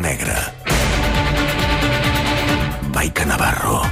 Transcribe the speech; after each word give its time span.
negra. 0.00 0.52
Maica 2.94 3.24
Navarro. 3.24 3.82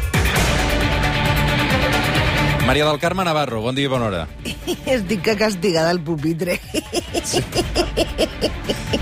Maria 2.67 2.85
del 2.85 2.99
Carme 2.99 3.25
Navarro, 3.25 3.61
bon 3.61 3.75
dia 3.75 3.89
i 3.89 3.93
bona 3.93 4.09
hora. 4.09 4.27
Estic 4.97 5.23
que 5.25 5.37
castigada 5.37 5.91
al 5.93 6.01
pupitre. 6.05 6.59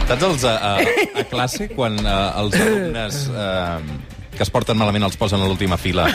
Saps 0.07 0.23
els, 0.23 0.45
a, 0.47 0.55
a, 0.55 0.73
a 1.23 1.25
classe 1.31 1.69
quan 1.75 1.99
uh, 2.03 2.43
els 2.43 2.55
alumnes 2.59 3.21
uh, 3.31 3.79
que 4.37 4.43
es 4.45 4.53
porten 4.55 4.79
malament 4.79 5.07
els 5.07 5.19
posen 5.19 5.43
a 5.43 5.49
l'última 5.49 5.79
fila 5.79 6.07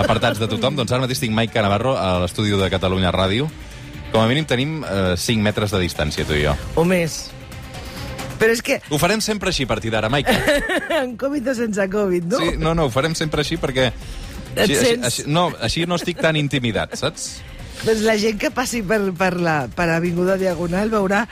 apartats 0.00 0.40
de 0.40 0.48
tothom? 0.50 0.76
Doncs 0.76 0.92
ara 0.92 1.04
mateix 1.04 1.20
tinc 1.22 1.36
Maica 1.36 1.64
Navarro 1.64 1.96
a 1.96 2.18
l'estudi 2.24 2.52
de 2.56 2.68
Catalunya 2.72 3.12
Ràdio. 3.16 3.48
Com 4.10 4.24
a 4.24 4.28
mínim 4.28 4.48
tenim 4.48 4.80
uh, 4.84 5.16
5 5.16 5.44
metres 5.44 5.72
de 5.72 5.84
distància, 5.84 6.24
tu 6.28 6.36
i 6.36 6.44
jo. 6.48 6.56
O 6.80 6.84
més. 6.88 7.28
Però 8.40 8.54
és 8.56 8.62
que, 8.64 8.80
Ho 8.88 8.98
farem 8.98 9.20
sempre 9.20 9.52
així 9.52 9.66
a 9.68 9.70
partir 9.70 9.92
d'ara, 9.92 10.08
Maica. 10.12 10.32
en 11.02 11.14
Covid 11.20 11.52
o 11.52 11.54
sense 11.58 11.86
Covid, 11.92 12.24
no? 12.32 12.40
Sí, 12.40 12.56
no, 12.58 12.74
no, 12.74 12.88
ho 12.88 12.92
farem 12.94 13.14
sempre 13.18 13.44
així 13.44 13.60
perquè... 13.60 13.90
Et 14.50 14.64
Així, 14.64 14.76
sents? 14.80 15.06
així, 15.06 15.24
no, 15.30 15.44
així 15.62 15.84
no 15.86 15.94
estic 16.00 16.18
tan 16.18 16.34
intimidat, 16.40 16.96
saps? 16.98 17.28
Doncs 17.84 18.00
la 18.02 18.16
gent 18.18 18.40
que 18.40 18.50
passi 18.50 18.80
per, 18.82 18.98
per, 19.16 19.36
la, 19.38 19.60
per 19.70 19.86
Avinguda 19.94 20.38
Diagonal 20.40 20.90
veurà... 20.92 21.26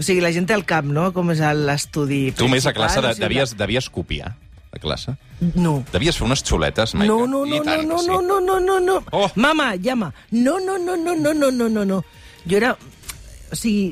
O 0.00 0.04
sigui, 0.04 0.22
la 0.24 0.30
gent 0.32 0.46
té 0.48 0.54
al 0.56 0.62
cap, 0.64 0.86
no?, 0.88 1.10
com 1.12 1.28
és 1.34 1.40
l'estudi 1.58 2.30
Tu 2.32 2.46
més 2.48 2.64
a 2.64 2.72
classe 2.72 3.02
de, 3.02 3.10
o 3.10 3.16
sigui, 3.16 3.26
devies, 3.26 3.50
devies 3.58 3.88
copiar, 3.92 4.30
a 4.72 4.78
classe. 4.80 5.12
No. 5.60 5.74
Devies 5.92 6.16
fer 6.16 6.24
unes 6.24 6.40
xuletes, 6.46 6.94
Maica. 6.96 7.10
No, 7.10 7.26
no, 7.28 7.42
no, 7.44 7.58
no, 7.58 7.64
tant, 7.66 7.82
no, 7.84 7.98
que 7.98 8.06
sí. 8.06 8.08
no, 8.08 8.20
no, 8.22 8.38
no, 8.40 8.56
no, 8.64 8.78
no. 8.80 8.94
Oh. 9.12 9.26
Mama, 9.36 9.74
llama. 9.76 10.08
No, 10.30 10.56
no, 10.56 10.78
no, 10.78 10.96
no, 10.96 11.16
no, 11.16 11.34
no, 11.34 11.50
no, 11.50 11.68
no, 11.68 11.84
no. 11.84 11.98
Jo 12.48 12.56
era... 12.62 12.72
O 13.52 13.58
sigui, 13.58 13.90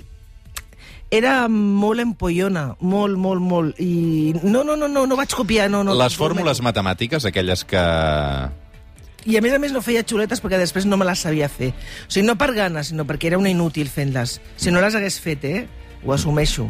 era 1.10 1.48
molt 1.48 2.02
empollona, 2.02 2.74
molt, 2.80 3.16
molt, 3.16 3.40
molt. 3.40 3.80
I 3.80 4.34
no, 4.42 4.62
no, 4.64 4.76
no, 4.76 4.88
no, 4.88 5.06
no 5.08 5.16
vaig 5.16 5.32
copiar, 5.34 5.70
no, 5.72 5.82
no. 5.84 5.96
Les 5.96 6.16
fórmules 6.18 6.60
matemàtiques, 6.64 7.24
aquelles 7.28 7.64
que... 7.68 7.84
I 9.28 9.36
a 9.36 9.42
més 9.44 9.52
a 9.52 9.58
més 9.60 9.74
no 9.74 9.82
feia 9.84 10.04
xuletes 10.06 10.40
perquè 10.40 10.60
després 10.60 10.86
no 10.88 10.96
me 10.96 11.04
les 11.08 11.24
sabia 11.24 11.48
fer. 11.52 11.72
O 12.06 12.12
sigui, 12.12 12.26
no 12.28 12.36
per 12.40 12.52
gana, 12.56 12.84
sinó 12.86 13.04
perquè 13.08 13.32
era 13.32 13.40
una 13.40 13.50
inútil 13.50 13.90
fent-les. 13.92 14.38
Si 14.56 14.72
no 14.72 14.80
les 14.84 14.96
hagués 14.96 15.18
fet, 15.20 15.44
eh? 15.44 15.66
Ho 16.06 16.14
assumeixo. 16.14 16.68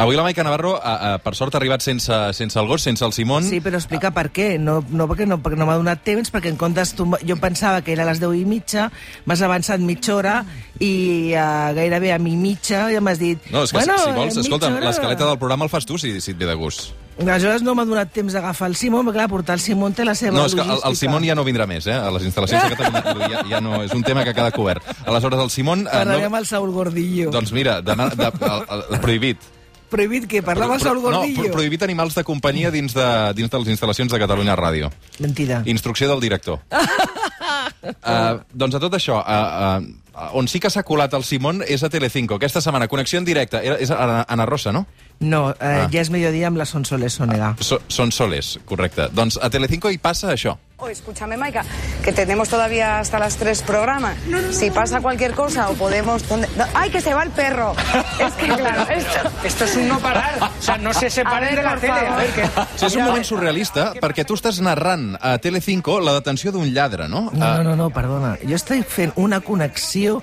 Avui 0.00 0.16
la 0.16 0.22
Maica 0.24 0.40
Navarro, 0.42 0.78
a, 0.80 0.92
a, 0.96 1.18
per 1.20 1.34
sort, 1.36 1.52
ha 1.52 1.58
arribat 1.60 1.84
sense, 1.84 2.16
sense 2.32 2.56
el 2.56 2.68
gos, 2.70 2.80
sense 2.86 3.04
el 3.04 3.12
Simon. 3.12 3.44
Sí, 3.44 3.58
però 3.60 3.76
explica 3.76 4.08
per 4.16 4.30
què. 4.32 4.54
No, 4.56 4.78
no 4.88 5.04
perquè 5.10 5.26
no, 5.28 5.36
perquè 5.44 5.58
no 5.60 5.66
m'ha 5.68 5.76
donat 5.76 6.00
temps, 6.06 6.32
perquè 6.32 6.48
en 6.54 6.56
comptes... 6.56 6.94
Tu, 6.96 7.04
jo 7.28 7.36
pensava 7.36 7.82
que 7.84 7.92
era 7.92 8.06
a 8.06 8.08
les 8.08 8.22
10 8.22 8.38
i 8.40 8.46
mitja, 8.48 8.86
m'has 9.28 9.44
avançat 9.44 9.84
mitja 9.84 10.16
hora 10.16 10.38
i 10.80 11.34
uh, 11.36 11.68
gairebé 11.76 12.14
a 12.14 12.18
mi 12.18 12.32
mitja 12.40 12.86
ja 12.88 13.04
m'has 13.04 13.20
dit... 13.20 13.52
No, 13.52 13.66
és 13.68 13.76
que 13.76 13.82
bueno, 13.82 13.98
si, 14.00 14.08
si 14.08 14.16
vols, 14.16 14.38
eh, 14.38 14.46
escolta, 14.46 14.72
hora". 14.72 14.88
l'escaleta 14.88 15.28
del 15.28 15.38
programa 15.42 15.68
el 15.68 15.72
fas 15.72 15.84
tu, 15.84 16.00
si, 16.00 16.16
si 16.24 16.32
et 16.32 16.40
ve 16.40 16.48
de 16.48 16.56
gust. 16.56 16.94
Aleshores 17.20 17.60
no 17.60 17.76
m'ha 17.76 17.84
donat 17.84 18.08
temps 18.16 18.32
d'agafar 18.32 18.70
el 18.72 18.80
Simón, 18.80 19.04
perquè 19.04 19.20
clar, 19.20 19.28
portar 19.28 19.58
el 19.58 19.60
Simón 19.60 19.92
té 19.92 20.08
la 20.08 20.16
seva 20.16 20.32
No, 20.38 20.48
és 20.48 20.56
que 20.56 20.64
el, 20.64 20.80
el 20.88 20.96
Simon 20.96 21.28
ja 21.28 21.36
no 21.36 21.44
vindrà 21.44 21.68
més, 21.68 21.84
eh? 21.90 22.00
A 22.00 22.08
les 22.16 22.24
instal·lacions 22.24 22.72
de 22.72 22.80
Catalunya 22.80 23.28
ja, 23.34 23.44
ja 23.52 23.60
no, 23.60 23.82
és 23.84 23.92
un 23.92 24.04
tema 24.06 24.24
que 24.24 24.32
ha 24.32 24.38
quedat 24.40 24.56
cobert. 24.56 24.88
Aleshores, 25.04 25.44
el 25.44 25.52
Simon... 25.52 25.84
Eh, 25.84 25.92
Parlaré 25.92 26.30
amb 26.32 26.40
el 26.40 26.48
Saúl 26.48 26.72
Gordillo. 26.72 27.28
Doncs 27.34 27.52
mira, 27.52 27.82
de, 27.84 27.96
de, 28.16 28.32
el, 28.32 28.86
el, 28.88 29.00
prohibit. 29.04 29.50
Prohibit 29.90 30.26
que 30.30 30.40
Saúl 30.42 31.02
no, 31.02 31.10
Gordillo. 31.10 31.42
pro- 31.42 31.52
prohibit 31.52 31.82
animals 31.82 32.14
de 32.14 32.24
companyia 32.24 32.70
dins 32.70 32.94
de, 32.94 33.06
dins 33.34 33.50
de 33.50 33.58
les 33.58 33.68
instal·lacions 33.74 34.10
de 34.12 34.18
Catalunya 34.18 34.56
Ràdio. 34.56 34.90
Mentida. 35.18 35.62
Instrucció 35.66 36.08
del 36.08 36.20
director. 36.20 36.60
uh, 36.70 38.40
doncs 38.54 38.74
a 38.74 38.80
tot 38.80 38.94
això, 38.94 39.18
uh, 39.20 39.80
uh, 39.82 40.30
on 40.38 40.48
sí 40.48 40.60
que 40.60 40.70
s'ha 40.70 40.82
colat 40.86 41.12
el 41.18 41.24
Simon 41.24 41.62
és 41.66 41.82
a 41.82 41.90
Telecinco. 41.90 42.36
Aquesta 42.38 42.60
setmana, 42.60 42.88
connexió 42.88 43.18
en 43.18 43.24
directe. 43.24 43.60
És 43.82 43.90
a 43.90 44.24
Ana 44.28 44.46
Rosa, 44.46 44.72
no? 44.72 44.86
No, 45.20 45.50
eh, 45.50 45.54
Ah. 45.60 45.88
ja 45.92 46.00
és 46.00 46.08
mediodía 46.10 46.46
amb 46.48 46.56
la 46.56 46.64
Sonsoles 46.64 47.12
Sonega. 47.12 47.54
So, 47.60 47.78
són 47.88 48.10
soles, 48.10 48.58
correcte. 48.64 49.08
Doncs 49.12 49.38
a 49.42 49.50
Telecinco 49.50 49.90
hi 49.90 49.98
passa 49.98 50.32
això. 50.32 50.56
Oh, 50.78 50.88
escúchame, 50.88 51.36
Maika, 51.36 51.62
que 52.02 52.10
tenemos 52.10 52.48
todavía 52.48 53.00
hasta 53.00 53.18
las 53.18 53.36
tres 53.36 53.60
programas. 53.60 54.16
si 54.50 54.70
pasa 54.70 55.02
cualquier 55.02 55.32
cosa 55.34 55.68
o 55.68 55.74
podemos... 55.74 56.26
¿dónde? 56.26 56.48
No, 56.56 56.64
¡Ay, 56.72 56.88
que 56.88 57.02
se 57.02 57.12
va 57.12 57.22
el 57.22 57.30
perro! 57.32 57.74
es 58.18 58.32
que, 58.32 58.46
claro, 58.48 58.86
esto... 58.90 59.30
Esto 59.44 59.64
es 59.66 59.76
un 59.76 59.88
no 59.88 59.98
parar. 59.98 60.38
O 60.58 60.62
sea, 60.62 60.78
no 60.78 60.94
se 60.94 61.10
separen 61.10 61.54
ver, 61.54 61.56
de 61.58 61.62
la 61.64 61.76
tele. 61.76 61.92
A 62.08 62.16
ver, 62.16 62.30
que... 62.32 62.46
Sí, 62.78 62.86
és 62.86 62.96
un 62.96 63.04
moment 63.04 63.24
surrealista 63.28 63.92
perquè 64.00 64.24
tu 64.24 64.32
estàs 64.40 64.62
narrant 64.64 65.18
a 65.20 65.36
Telecinco 65.36 66.00
la 66.00 66.14
detenció 66.16 66.50
d'un 66.50 66.72
lladre, 66.72 67.08
no? 67.12 67.28
No, 67.30 67.44
Ah, 67.44 67.58
no, 67.58 67.62
no, 67.62 67.76
no, 67.76 67.90
perdona. 67.90 68.38
Jo 68.40 68.56
estic 68.56 68.88
fent 68.88 69.12
una 69.16 69.42
connexió 69.44 70.22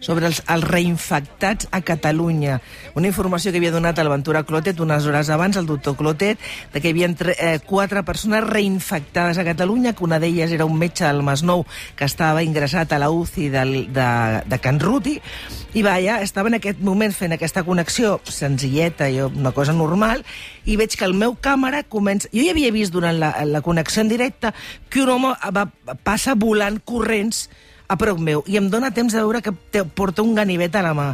sobre 0.00 0.28
els, 0.28 0.42
els 0.46 0.64
reinfectats 0.64 1.68
a 1.74 1.80
Catalunya. 1.82 2.60
Una 2.94 3.10
informació 3.10 3.50
que 3.50 3.58
havia 3.58 3.72
donat 3.74 3.98
el 3.98 4.10
Ventura 4.10 4.44
Clotet 4.46 4.80
unes 4.80 5.06
hores 5.06 5.30
abans, 5.30 5.56
el 5.56 5.66
doctor 5.66 5.96
Clotet, 5.98 6.38
de 6.72 6.80
que 6.80 6.90
hi 6.90 6.94
havia 6.94 7.10
eh, 7.34 7.58
quatre 7.66 8.04
persones 8.06 8.44
reinfectades 8.46 9.38
a 9.38 9.46
Catalunya, 9.46 9.94
que 9.94 10.04
una 10.04 10.20
d'elles 10.22 10.52
era 10.54 10.66
un 10.68 10.78
metge 10.78 11.04
del 11.04 11.22
Masnou 11.26 11.66
que 11.96 12.06
estava 12.06 12.44
ingressat 12.46 12.92
a 12.92 13.00
la 13.02 13.10
UCI 13.10 13.48
del, 13.54 13.74
de, 13.94 14.08
de 14.46 14.60
Can 14.62 14.80
Ruti, 14.80 15.18
i 15.74 15.82
vaja, 15.84 16.20
estava 16.22 16.48
en 16.48 16.58
aquest 16.58 16.80
moment 16.84 17.12
fent 17.14 17.34
aquesta 17.34 17.64
connexió 17.66 18.18
senzilleta, 18.24 19.10
jo, 19.12 19.28
una 19.34 19.52
cosa 19.52 19.74
normal, 19.76 20.24
i 20.64 20.78
veig 20.80 20.94
que 20.96 21.06
el 21.08 21.16
meu 21.18 21.36
càmera 21.40 21.82
comença... 21.88 22.30
Jo 22.32 22.44
ja 22.44 22.54
havia 22.54 22.72
vist 22.74 22.94
durant 22.94 23.18
la, 23.18 23.32
la 23.44 23.62
connexió 23.64 24.02
en 24.04 24.12
directe 24.12 24.52
que 24.88 25.02
un 25.02 25.16
home 25.16 25.34
va, 25.54 25.66
passa 26.04 26.36
volant 26.38 26.78
corrents 26.84 27.48
a 27.88 27.96
prop 27.96 28.20
meu, 28.20 28.42
i 28.46 28.58
em 28.60 28.68
dóna 28.68 28.90
temps 28.92 29.14
de 29.16 29.20
veure 29.22 29.40
que 29.42 29.52
te, 29.72 29.82
porta 29.82 30.22
un 30.22 30.34
ganivet 30.36 30.74
a 30.76 30.82
la 30.84 30.92
mà. 30.94 31.08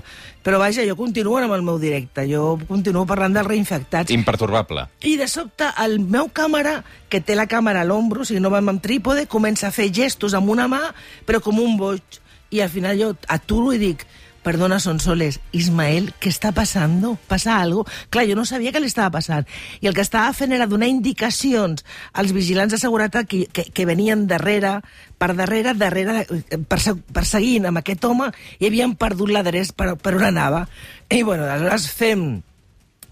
Però 0.44 0.58
vaja, 0.58 0.82
jo 0.84 0.96
continuo 0.98 1.38
amb 1.38 1.54
el 1.54 1.62
meu 1.62 1.78
directe, 1.78 2.26
jo 2.28 2.58
continuo 2.68 3.06
parlant 3.06 3.32
dels 3.32 3.46
reinfectats. 3.46 4.10
impertorbable. 4.10 4.88
I 5.06 5.16
de 5.16 5.28
sobte 5.30 5.70
el 5.84 6.00
meu 6.00 6.28
càmera, 6.34 6.82
que 7.08 7.22
té 7.22 7.38
la 7.38 7.46
càmera 7.46 7.80
a 7.82 7.88
l'ombro, 7.88 8.22
o 8.22 8.28
sigui, 8.28 8.42
no 8.42 8.50
va 8.50 8.58
amb 8.58 8.82
trípode, 8.82 9.28
comença 9.30 9.68
a 9.68 9.72
fer 9.72 9.92
gestos 9.94 10.34
amb 10.34 10.50
una 10.50 10.66
mà, 10.68 10.82
però 11.24 11.40
com 11.40 11.62
un 11.62 11.78
boig. 11.78 12.20
I 12.50 12.60
al 12.60 12.70
final 12.70 12.98
jo 12.98 13.14
aturo 13.28 13.72
i 13.72 13.78
dic, 13.78 14.04
perdona, 14.44 14.78
Sonsoles, 14.80 15.40
Ismael, 15.56 16.12
què 16.20 16.30
està 16.30 16.52
passant? 16.54 17.00
Passa 17.28 17.56
algo? 17.58 17.86
Clar, 18.12 18.26
jo 18.28 18.36
no 18.38 18.44
sabia 18.48 18.72
què 18.74 18.82
li 18.82 18.90
estava 18.90 19.16
passant. 19.16 19.48
I 19.80 19.88
el 19.90 19.96
que 19.96 20.04
estava 20.04 20.32
fent 20.36 20.54
era 20.54 20.68
donar 20.70 20.90
indicacions 20.92 21.84
als 22.12 22.34
vigilants 22.36 22.76
de 22.76 22.80
seguretat 22.80 23.28
que, 23.28 23.44
que, 23.50 23.66
que 23.72 23.88
venien 23.88 24.26
darrere, 24.30 24.78
per 25.18 25.32
darrere, 25.34 25.74
darrere, 25.78 26.24
perse 26.68 26.94
perseguint 27.16 27.70
amb 27.70 27.80
aquest 27.80 28.04
home 28.04 28.30
i 28.58 28.68
havien 28.68 28.94
perdut 29.00 29.32
l'adreç 29.32 29.72
per, 29.72 29.94
per 29.96 30.16
on 30.18 30.28
anava. 30.28 30.66
I, 31.08 31.22
bueno, 31.22 31.48
aleshores 31.48 31.88
fem 31.90 32.28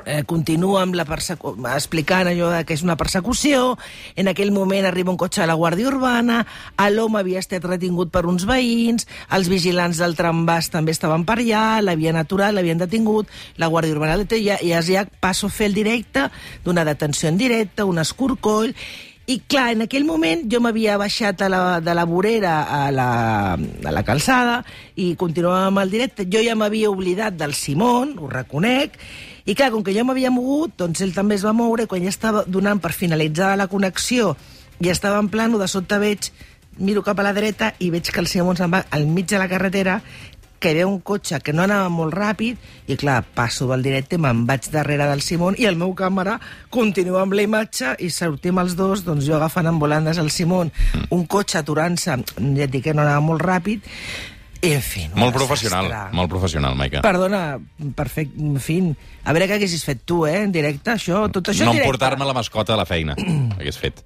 eh, 0.07 0.23
continua 0.25 0.83
amb 0.83 0.97
la 0.99 1.07
explicant 1.75 2.31
allò 2.31 2.51
de 2.53 2.63
que 2.65 2.75
és 2.75 2.83
una 2.83 2.97
persecució, 2.97 3.77
en 4.17 4.29
aquell 4.31 4.53
moment 4.55 4.87
arriba 4.87 5.13
un 5.13 5.21
cotxe 5.21 5.43
de 5.43 5.49
la 5.51 5.59
Guàrdia 5.59 5.91
Urbana, 5.91 6.43
a 6.77 6.89
l'home 6.91 7.21
havia 7.21 7.43
estat 7.43 7.65
retingut 7.65 8.13
per 8.15 8.25
uns 8.27 8.47
veïns, 8.49 9.07
els 9.31 9.49
vigilants 9.53 10.01
del 10.03 10.17
tramvàs 10.19 10.73
també 10.73 10.95
estaven 10.97 11.27
per 11.29 11.39
allà, 11.41 11.81
l'havien 11.83 12.17
aturat, 12.17 12.55
l'havien 12.55 12.81
detingut, 12.81 13.31
la 13.59 13.71
Guàrdia 13.73 13.97
Urbana 13.97 14.19
té, 14.25 14.43
i 14.43 14.51
ja, 14.51 14.83
ja 14.83 15.07
passo 15.21 15.49
a 15.49 15.55
fer 15.55 15.71
el 15.71 15.79
directe 15.79 16.29
d'una 16.65 16.85
detenció 16.85 17.29
en 17.29 17.39
directe, 17.41 17.85
un 17.85 17.99
escorcoll, 18.03 18.75
i 19.31 19.39
clar, 19.47 19.71
en 19.77 19.85
aquell 19.85 20.03
moment 20.03 20.43
jo 20.51 20.59
m'havia 20.61 20.97
baixat 20.99 21.45
a 21.47 21.49
la, 21.49 21.59
de 21.81 21.93
la 21.95 22.05
vorera 22.11 22.57
a 22.67 22.91
la, 22.91 23.55
a 23.55 23.93
la 23.95 24.03
calçada 24.03 24.59
i 24.99 25.13
continuàvem 25.19 25.79
el 25.79 25.93
directe. 25.95 26.27
Jo 26.27 26.43
ja 26.43 26.57
m'havia 26.59 26.91
oblidat 26.91 27.37
del 27.39 27.55
Simón, 27.55 28.17
ho 28.19 28.27
reconec, 28.33 28.99
i 29.45 29.55
clar, 29.55 29.71
com 29.75 29.83
que 29.83 29.95
jo 29.95 30.05
m'havia 30.07 30.31
mogut, 30.31 30.75
doncs 30.79 31.03
ell 31.03 31.15
també 31.15 31.37
es 31.39 31.45
va 31.47 31.55
moure, 31.57 31.89
quan 31.91 32.05
ja 32.05 32.13
estava 32.13 32.45
donant 32.47 32.81
per 32.83 32.93
finalitzada 32.95 33.59
la 33.59 33.69
connexió 33.71 34.37
i 34.83 34.91
estava 34.91 35.19
en 35.23 35.29
plano, 35.31 35.59
de 35.59 35.69
sobte 35.71 35.99
veig, 35.99 36.31
miro 36.79 37.03
cap 37.03 37.19
a 37.21 37.27
la 37.27 37.35
dreta 37.37 37.75
i 37.79 37.91
veig 37.93 38.11
que 38.11 38.23
el 38.23 38.31
Simón 38.31 38.57
se'n 38.57 38.73
va 38.73 38.85
al 38.91 39.07
mig 39.07 39.29
de 39.31 39.39
la 39.39 39.49
carretera 39.51 40.01
que 40.63 40.75
ve 40.75 40.85
un 40.85 41.01
cotxe 41.01 41.41
que 41.43 41.53
no 41.53 41.65
anava 41.65 41.89
molt 41.91 42.15
ràpid 42.15 42.87
i 42.87 42.97
clar, 42.97 43.25
passo 43.35 43.67
del 43.67 43.83
directe, 43.83 44.15
me'n 44.15 44.45
vaig 44.47 44.69
darrere 44.71 45.09
del 45.11 45.25
Simón 45.27 45.59
i 45.59 45.67
el 45.67 45.75
meu 45.77 45.91
càmera 45.99 46.37
continua 46.71 47.25
amb 47.25 47.35
la 47.35 47.43
imatge 47.49 47.97
i 47.99 48.13
sortim 48.15 48.63
els 48.63 48.77
dos, 48.79 49.03
doncs 49.03 49.27
jo 49.27 49.35
agafant 49.41 49.67
en 49.67 49.81
volandes 49.83 50.23
el 50.23 50.31
Simón, 50.31 50.71
un 51.11 51.27
cotxe 51.27 51.59
aturant-se, 51.59 52.15
ja 52.15 52.69
et 52.69 52.71
dic 52.71 52.87
que 52.87 52.95
no 52.95 53.03
anava 53.03 53.27
molt 53.27 53.43
ràpid, 53.43 53.91
i 54.63 54.73
en 54.77 54.83
fi... 54.83 55.09
Molt 55.11 55.35
desastre. 55.35 55.41
professional, 55.41 55.91
molt 56.15 56.31
professional, 56.31 56.77
Maica. 56.79 57.03
Perdona, 57.03 57.43
perfecte, 57.99 58.39
en 58.39 58.61
fi, 58.63 58.79
a 59.25 59.35
veure 59.35 59.49
què 59.51 59.59
haguessis 59.59 59.83
fet 59.87 60.05
tu, 60.07 60.23
eh, 60.31 60.39
en 60.45 60.55
directe, 60.55 60.95
això, 60.95 61.25
tot 61.35 61.51
això 61.51 61.67
no 61.67 61.73
en 61.73 61.81
directe. 61.81 61.91
emportar-me 61.91 62.29
la 62.29 62.37
mascota 62.37 62.77
a 62.77 62.79
la 62.79 62.87
feina, 62.87 63.19
hagués 63.59 63.81
fet. 63.83 64.05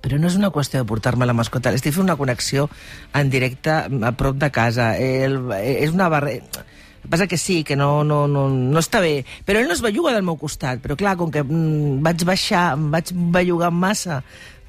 Però 0.00 0.16
no 0.16 0.30
és 0.30 0.36
una 0.38 0.48
qüestió 0.54 0.80
de 0.80 0.88
portar-me 0.88 1.28
la 1.28 1.36
mascota, 1.36 1.72
estic 1.76 1.92
fent 1.92 2.06
una 2.06 2.16
connexió 2.16 2.70
en 3.12 3.28
directe 3.28 3.70
a 3.76 4.12
prop 4.16 4.38
de 4.40 4.48
casa. 4.50 4.94
El, 4.96 5.42
és 5.60 5.92
una 5.92 6.08
barrera... 6.12 6.64
Passa 7.10 7.26
que 7.26 7.38
sí, 7.40 7.62
que 7.64 7.76
no, 7.80 8.04
no, 8.04 8.26
no, 8.28 8.42
no 8.52 8.80
està 8.80 9.00
bé. 9.00 9.24
Però 9.48 9.60
ell 9.60 9.68
no 9.68 9.72
es 9.72 9.80
belluga 9.80 10.12
del 10.12 10.24
meu 10.24 10.36
costat. 10.40 10.82
Però 10.84 10.96
clar, 11.00 11.14
com 11.16 11.32
que 11.32 11.40
mm, 11.42 12.00
vaig 12.04 12.24
baixar, 12.28 12.64
em 12.76 12.90
vaig 12.92 13.12
bellugar 13.32 13.70
massa 13.72 14.20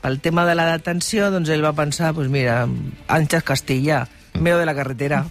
pel 0.01 0.19
tema 0.23 0.45
de 0.47 0.55
la 0.55 0.65
detenció, 0.71 1.27
doncs 1.31 1.51
ell 1.51 1.63
va 1.63 1.75
pensar, 1.77 2.13
doncs 2.15 2.31
mira, 2.31 2.63
Àngels 3.11 3.45
Castilla, 3.45 4.05
meo 4.39 4.57
de 4.57 4.65
la 4.65 4.75
carretera. 4.75 5.25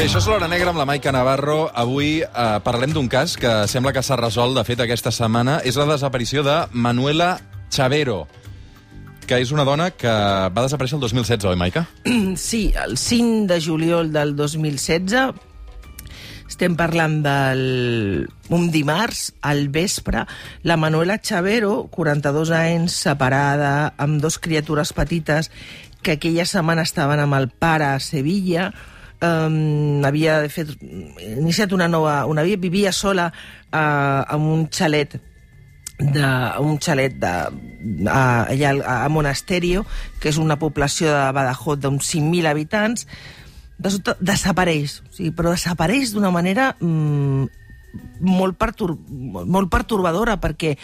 Bé, 0.00 0.06
això 0.06 0.16
és 0.16 0.26
l'Hora 0.30 0.48
Negra 0.48 0.72
amb 0.72 0.80
la 0.80 0.86
Maica 0.88 1.12
Navarro. 1.12 1.66
Avui 1.76 2.22
eh, 2.22 2.44
parlem 2.64 2.94
d'un 2.96 3.08
cas 3.12 3.34
que 3.36 3.50
sembla 3.68 3.92
que 3.92 4.00
s'ha 4.00 4.16
resolt, 4.16 4.56
de 4.56 4.64
fet, 4.64 4.80
aquesta 4.80 5.12
setmana. 5.12 5.58
És 5.60 5.76
la 5.76 5.84
desaparició 5.90 6.40
de 6.46 6.54
Manuela 6.72 7.34
Chavero, 7.68 8.22
que 9.28 9.42
és 9.44 9.52
una 9.52 9.66
dona 9.68 9.90
que 9.92 10.10
va 10.10 10.64
desaparèixer 10.64 10.96
el 10.96 11.04
2016, 11.04 11.52
oi, 11.52 11.60
Maica? 11.60 11.84
Sí, 12.40 12.72
el 12.80 12.96
5 12.96 13.46
de 13.52 13.60
juliol 13.60 14.08
del 14.16 14.34
2016 14.40 15.46
estem 16.50 16.74
parlant 16.76 17.20
del... 17.22 18.26
un 18.50 18.64
dimarts, 18.74 19.30
al 19.40 19.68
vespre, 19.70 20.24
la 20.66 20.76
Manuela 20.76 21.20
Chavero, 21.22 21.86
42 21.94 22.50
anys, 22.56 22.96
separada, 23.06 23.94
amb 23.96 24.18
dos 24.20 24.40
criatures 24.42 24.90
petites, 24.92 25.52
que 26.02 26.16
aquella 26.16 26.46
setmana 26.48 26.86
estaven 26.86 27.20
amb 27.22 27.36
el 27.38 27.48
pare 27.50 27.90
a 27.92 28.00
Sevilla, 28.00 28.70
um, 29.22 30.04
havia 30.06 30.40
fet, 30.52 30.74
iniciat 31.36 31.72
una 31.76 31.88
nova... 31.88 32.24
Una, 32.26 32.42
vivia 32.42 32.92
sola 32.92 33.30
uh, 33.30 34.24
en 34.34 34.40
un 34.40 34.68
xalet 34.72 35.18
de, 36.00 36.28
un 36.60 36.78
xalet 36.80 37.18
de, 37.20 37.34
a, 38.08 38.22
allà 38.48 38.72
a 39.04 39.08
Monasterio, 39.12 39.84
que 40.20 40.32
és 40.32 40.40
una 40.40 40.56
població 40.58 41.12
de 41.12 41.28
Badajoz 41.36 41.80
d'uns 41.82 42.08
5.000 42.14 42.48
habitants, 42.48 43.06
de 43.80 43.92
sobte 43.92 44.16
desapareix, 44.20 45.00
o 45.04 45.14
sigui, 45.16 45.32
però 45.36 45.54
desapareix 45.54 46.12
d'una 46.12 46.32
manera 46.32 46.74
mm, 46.80 47.46
molt, 48.28 48.58
pertur 48.60 48.94
molt 49.00 49.70
pertorbadora, 49.72 50.36
perquè 50.40 50.74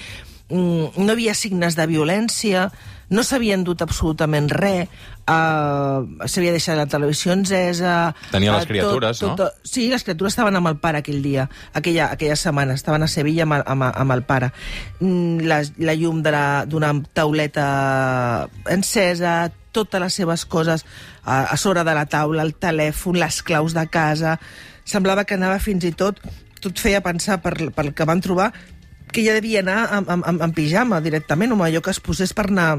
no 0.50 1.12
havia 1.12 1.34
signes 1.34 1.74
de 1.74 1.86
violència, 1.90 2.68
no 3.10 3.22
s'havien 3.22 3.62
dut 3.66 3.82
absolutament 3.82 4.48
res, 4.50 4.90
uh, 5.30 6.02
s'havia 6.26 6.54
deixat 6.54 6.78
la 6.78 6.86
televisió 6.90 7.34
encesa... 7.34 8.14
Tenia 8.32 8.54
les 8.54 8.66
eh, 8.66 8.70
criatures, 8.70 9.20
tot, 9.22 9.28
no? 9.28 9.36
tot, 9.38 9.66
Sí, 9.66 9.88
les 9.90 10.02
criatures 10.06 10.34
estaven 10.34 10.58
amb 10.58 10.70
el 10.70 10.78
pare 10.82 11.02
aquell 11.02 11.20
dia, 11.22 11.48
aquella, 11.74 12.10
aquella 12.14 12.38
setmana, 12.38 12.74
estaven 12.78 13.06
a 13.06 13.10
Sevilla 13.10 13.46
amb, 13.46 13.58
amb, 13.58 13.88
amb 13.90 14.16
el 14.16 14.24
pare. 14.26 14.52
Mm, 15.00 15.46
La, 15.46 15.60
la 15.78 15.94
llum 15.98 16.22
d'una 16.24 16.92
tauleta 17.14 17.66
encesa, 18.70 19.36
totes 19.76 20.02
les 20.02 20.14
seves 20.22 20.46
coses 20.46 20.86
a, 21.22 21.44
a 21.44 21.56
sobre 21.60 21.84
de 21.84 21.94
la 21.94 22.06
taula, 22.10 22.42
el 22.42 22.54
telèfon, 22.54 23.20
les 23.22 23.42
claus 23.42 23.76
de 23.76 23.86
casa... 23.90 24.38
Semblava 24.86 25.24
que 25.26 25.34
anava 25.34 25.58
fins 25.58 25.82
i 25.82 25.90
tot... 25.90 26.20
Tot 26.62 26.78
feia 26.80 27.02
pensar, 27.04 27.36
per, 27.44 27.52
pel 27.74 27.90
que 27.94 28.06
van 28.08 28.22
trobar, 28.24 28.46
que 29.12 29.24
ja 29.24 29.34
devia 29.36 29.62
anar 29.62 29.86
amb, 29.94 30.10
amb, 30.10 30.26
amb, 30.26 30.54
pijama 30.54 31.00
directament, 31.00 31.52
o 31.52 31.58
amb 31.58 31.66
allò 31.68 31.82
que 31.82 31.92
es 31.94 32.00
posés 32.02 32.34
per 32.36 32.48
anar 32.50 32.70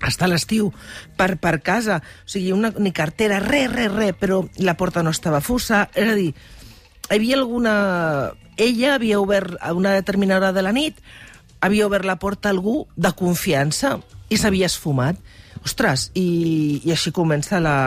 a 0.00 0.28
l'estiu 0.28 0.72
per, 1.16 1.36
per 1.40 1.60
casa. 1.62 2.00
O 2.24 2.30
sigui, 2.30 2.52
una, 2.52 2.72
ni 2.78 2.92
cartera, 2.92 3.40
res, 3.40 3.70
res, 3.72 3.92
res, 3.92 4.14
però 4.18 4.44
la 4.58 4.76
porta 4.76 5.02
no 5.02 5.10
estava 5.10 5.40
fussa. 5.40 5.86
És 5.94 6.10
a 6.10 6.18
dir, 6.18 6.32
hi 6.32 7.14
havia 7.16 7.38
alguna... 7.40 7.76
Ella 8.56 8.94
havia 8.94 9.20
obert 9.20 9.58
a 9.60 9.74
una 9.76 9.92
determinada 9.92 10.48
hora 10.48 10.56
de 10.56 10.62
la 10.64 10.72
nit, 10.72 10.96
havia 11.60 11.86
obert 11.86 12.06
la 12.08 12.16
porta 12.16 12.48
a 12.48 12.54
algú 12.54 12.86
de 12.96 13.10
confiança 13.12 13.98
i 14.32 14.38
s'havia 14.40 14.70
esfumat. 14.70 15.18
Ostres, 15.66 16.10
i, 16.14 16.80
i 16.86 16.92
així 16.94 17.10
comença 17.10 17.58
la, 17.58 17.78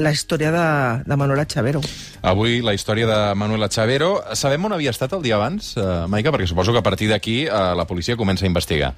la 0.00 0.12
història 0.14 0.48
de, 0.54 0.68
de 1.04 1.16
Manuela 1.20 1.44
Chavero. 1.44 1.82
Avui 2.24 2.62
la 2.64 2.72
història 2.72 3.08
de 3.10 3.18
Manuela 3.36 3.68
Chavero. 3.68 4.14
Sabem 4.32 4.64
on 4.64 4.72
havia 4.72 4.94
estat 4.94 5.12
el 5.12 5.24
dia 5.26 5.36
abans, 5.36 5.74
uh, 5.76 6.06
Maica? 6.08 6.32
Perquè 6.32 6.48
suposo 6.48 6.72
que 6.72 6.80
a 6.80 6.86
partir 6.86 7.10
d'aquí 7.12 7.42
uh, 7.44 7.74
la 7.76 7.84
policia 7.84 8.16
comença 8.16 8.46
a 8.46 8.48
investigar. 8.48 8.94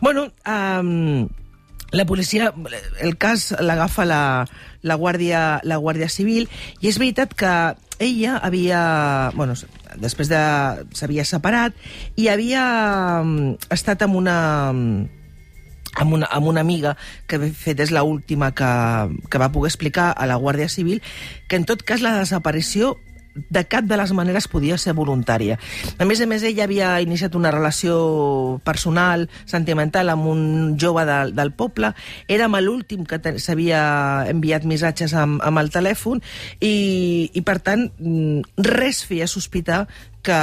Bueno, 0.00 0.30
um, 0.48 1.28
la 1.92 2.06
policia, 2.08 2.54
el 3.04 3.18
cas 3.20 3.50
l'agafa 3.60 4.08
la, 4.08 4.22
la, 4.80 4.96
Guàrdia, 4.96 5.60
la 5.68 5.76
Guàrdia 5.76 6.08
Civil 6.08 6.48
i 6.80 6.88
és 6.88 6.96
veritat 6.96 7.36
que 7.36 7.52
ella 8.00 8.38
havia... 8.48 8.80
Bueno, 9.36 9.58
després 10.00 10.32
de... 10.32 10.40
s'havia 10.96 11.28
separat 11.28 11.76
i 12.16 12.32
havia 12.32 12.64
um, 13.20 13.58
estat 13.68 14.08
amb 14.08 14.16
una 14.24 14.38
amb 15.94 16.14
una, 16.18 16.28
amb 16.30 16.46
una 16.46 16.60
amiga 16.60 16.96
que 17.26 17.38
de 17.38 17.50
fet 17.52 17.80
és 17.80 17.92
l'última 17.94 18.52
que, 18.56 18.70
que 19.30 19.40
va 19.40 19.52
poder 19.52 19.72
explicar 19.72 20.12
a 20.12 20.26
la 20.26 20.38
Guàrdia 20.40 20.68
Civil 20.68 21.02
que 21.48 21.56
en 21.56 21.68
tot 21.68 21.84
cas 21.86 22.04
la 22.04 22.18
desaparició 22.18 22.96
de 23.50 23.64
cap 23.64 23.84
de 23.84 23.96
les 23.96 24.12
maneres 24.12 24.48
podia 24.50 24.78
ser 24.78 24.94
voluntària. 24.98 25.58
A 25.98 26.06
més 26.08 26.20
a 26.20 26.26
més, 26.26 26.42
ella 26.42 26.64
havia 26.66 26.90
iniciat 27.04 27.36
una 27.38 27.52
relació 27.54 28.60
personal, 28.66 29.28
sentimental, 29.46 30.10
amb 30.10 30.26
un 30.26 30.42
jove 30.80 31.04
de, 31.08 31.18
del 31.36 31.52
poble. 31.52 31.92
Érem 32.28 32.58
l'últim 32.58 33.04
que 33.06 33.20
s'havia 33.38 33.82
enviat 34.30 34.66
missatges 34.66 35.14
amb, 35.14 35.42
amb 35.44 35.62
el 35.62 35.70
telèfon 35.70 36.22
i, 36.58 37.30
i, 37.32 37.42
per 37.46 37.60
tant, 37.62 37.86
mm, 37.98 38.64
res 38.66 39.04
feia 39.06 39.28
sospitar 39.30 39.84
que, 40.26 40.40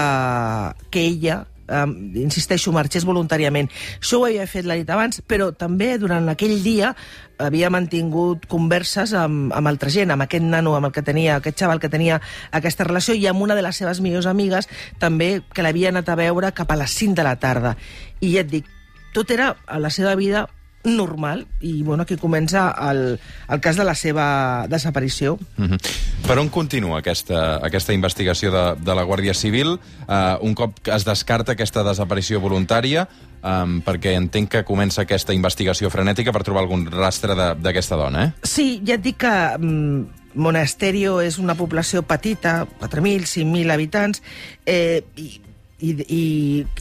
que 0.90 1.04
ella 1.04 1.44
um, 1.70 1.94
insisteixo, 2.20 2.74
marxés 2.76 3.06
voluntàriament. 3.08 3.70
Això 4.00 4.20
ho 4.20 4.26
havia 4.28 4.48
fet 4.50 4.68
la 4.68 4.78
nit 4.80 4.90
abans, 4.90 5.22
però 5.26 5.52
també 5.56 5.96
durant 6.02 6.28
aquell 6.32 6.58
dia 6.64 6.94
havia 7.42 7.70
mantingut 7.74 8.46
converses 8.52 9.14
amb, 9.18 9.52
amb 9.56 9.72
altra 9.72 9.92
gent, 9.92 10.14
amb 10.14 10.26
aquest 10.26 10.46
nano, 10.46 10.76
amb 10.76 10.90
el 10.90 10.96
que 10.96 11.04
tenia, 11.06 11.38
aquest 11.40 11.60
xaval 11.66 11.82
que 11.84 11.92
tenia 11.92 12.22
aquesta 12.56 12.88
relació, 12.88 13.16
i 13.16 13.28
amb 13.28 13.44
una 13.44 13.58
de 13.58 13.66
les 13.66 13.76
seves 13.76 14.02
millors 14.02 14.30
amigues, 14.32 14.70
també, 15.00 15.42
que 15.54 15.66
l'havia 15.66 15.92
anat 15.92 16.10
a 16.10 16.20
veure 16.20 16.54
cap 16.56 16.72
a 16.72 16.80
les 16.80 16.96
5 16.96 17.20
de 17.20 17.28
la 17.28 17.36
tarda. 17.40 17.76
I 18.22 18.36
ja 18.38 18.46
et 18.46 18.52
dic, 18.52 18.70
tot 19.16 19.32
era 19.32 19.56
a 19.68 19.80
la 19.80 19.92
seva 19.92 20.16
vida 20.20 20.48
normal, 20.86 21.48
i 21.62 21.82
bueno, 21.84 22.04
aquí 22.04 22.16
comença 22.18 22.70
el, 22.92 23.20
el 23.50 23.60
cas 23.62 23.76
de 23.78 23.84
la 23.84 23.96
seva 23.96 24.66
desaparició. 24.70 25.38
Mm 25.58 25.66
-hmm. 25.66 25.80
Per 26.28 26.38
on 26.40 26.50
continua 26.50 27.00
aquesta, 27.00 27.58
aquesta 27.66 27.94
investigació 27.94 28.52
de, 28.52 28.76
de 28.82 28.96
la 28.96 29.04
Guàrdia 29.04 29.34
Civil? 29.34 29.80
Uh, 30.08 30.38
un 30.42 30.56
cop 30.56 30.80
es 30.88 31.06
descarta 31.06 31.52
aquesta 31.52 31.84
desaparició 31.84 32.40
voluntària, 32.40 33.08
um, 33.44 33.82
perquè 33.82 34.16
entenc 34.16 34.50
que 34.50 34.64
comença 34.64 35.02
aquesta 35.02 35.34
investigació 35.34 35.90
frenètica 35.90 36.32
per 36.32 36.44
trobar 36.44 36.62
algun 36.64 36.86
rastre 36.92 37.36
de- 37.36 37.56
d'aquesta 37.56 37.96
dona, 37.96 38.24
eh? 38.26 38.32
Sí, 38.44 38.82
ja 38.86 38.96
et 38.96 39.02
dic 39.04 39.18
que 39.18 39.58
mm, 39.60 40.06
Monasterio 40.36 41.22
és 41.22 41.38
una 41.38 41.56
població 41.56 42.02
petita, 42.04 42.68
4.000, 42.82 43.26
5.000 43.26 43.72
habitants, 43.72 44.22
eh, 44.66 45.04
i, 45.16 45.42
i, 45.86 45.92
i, 46.10 46.24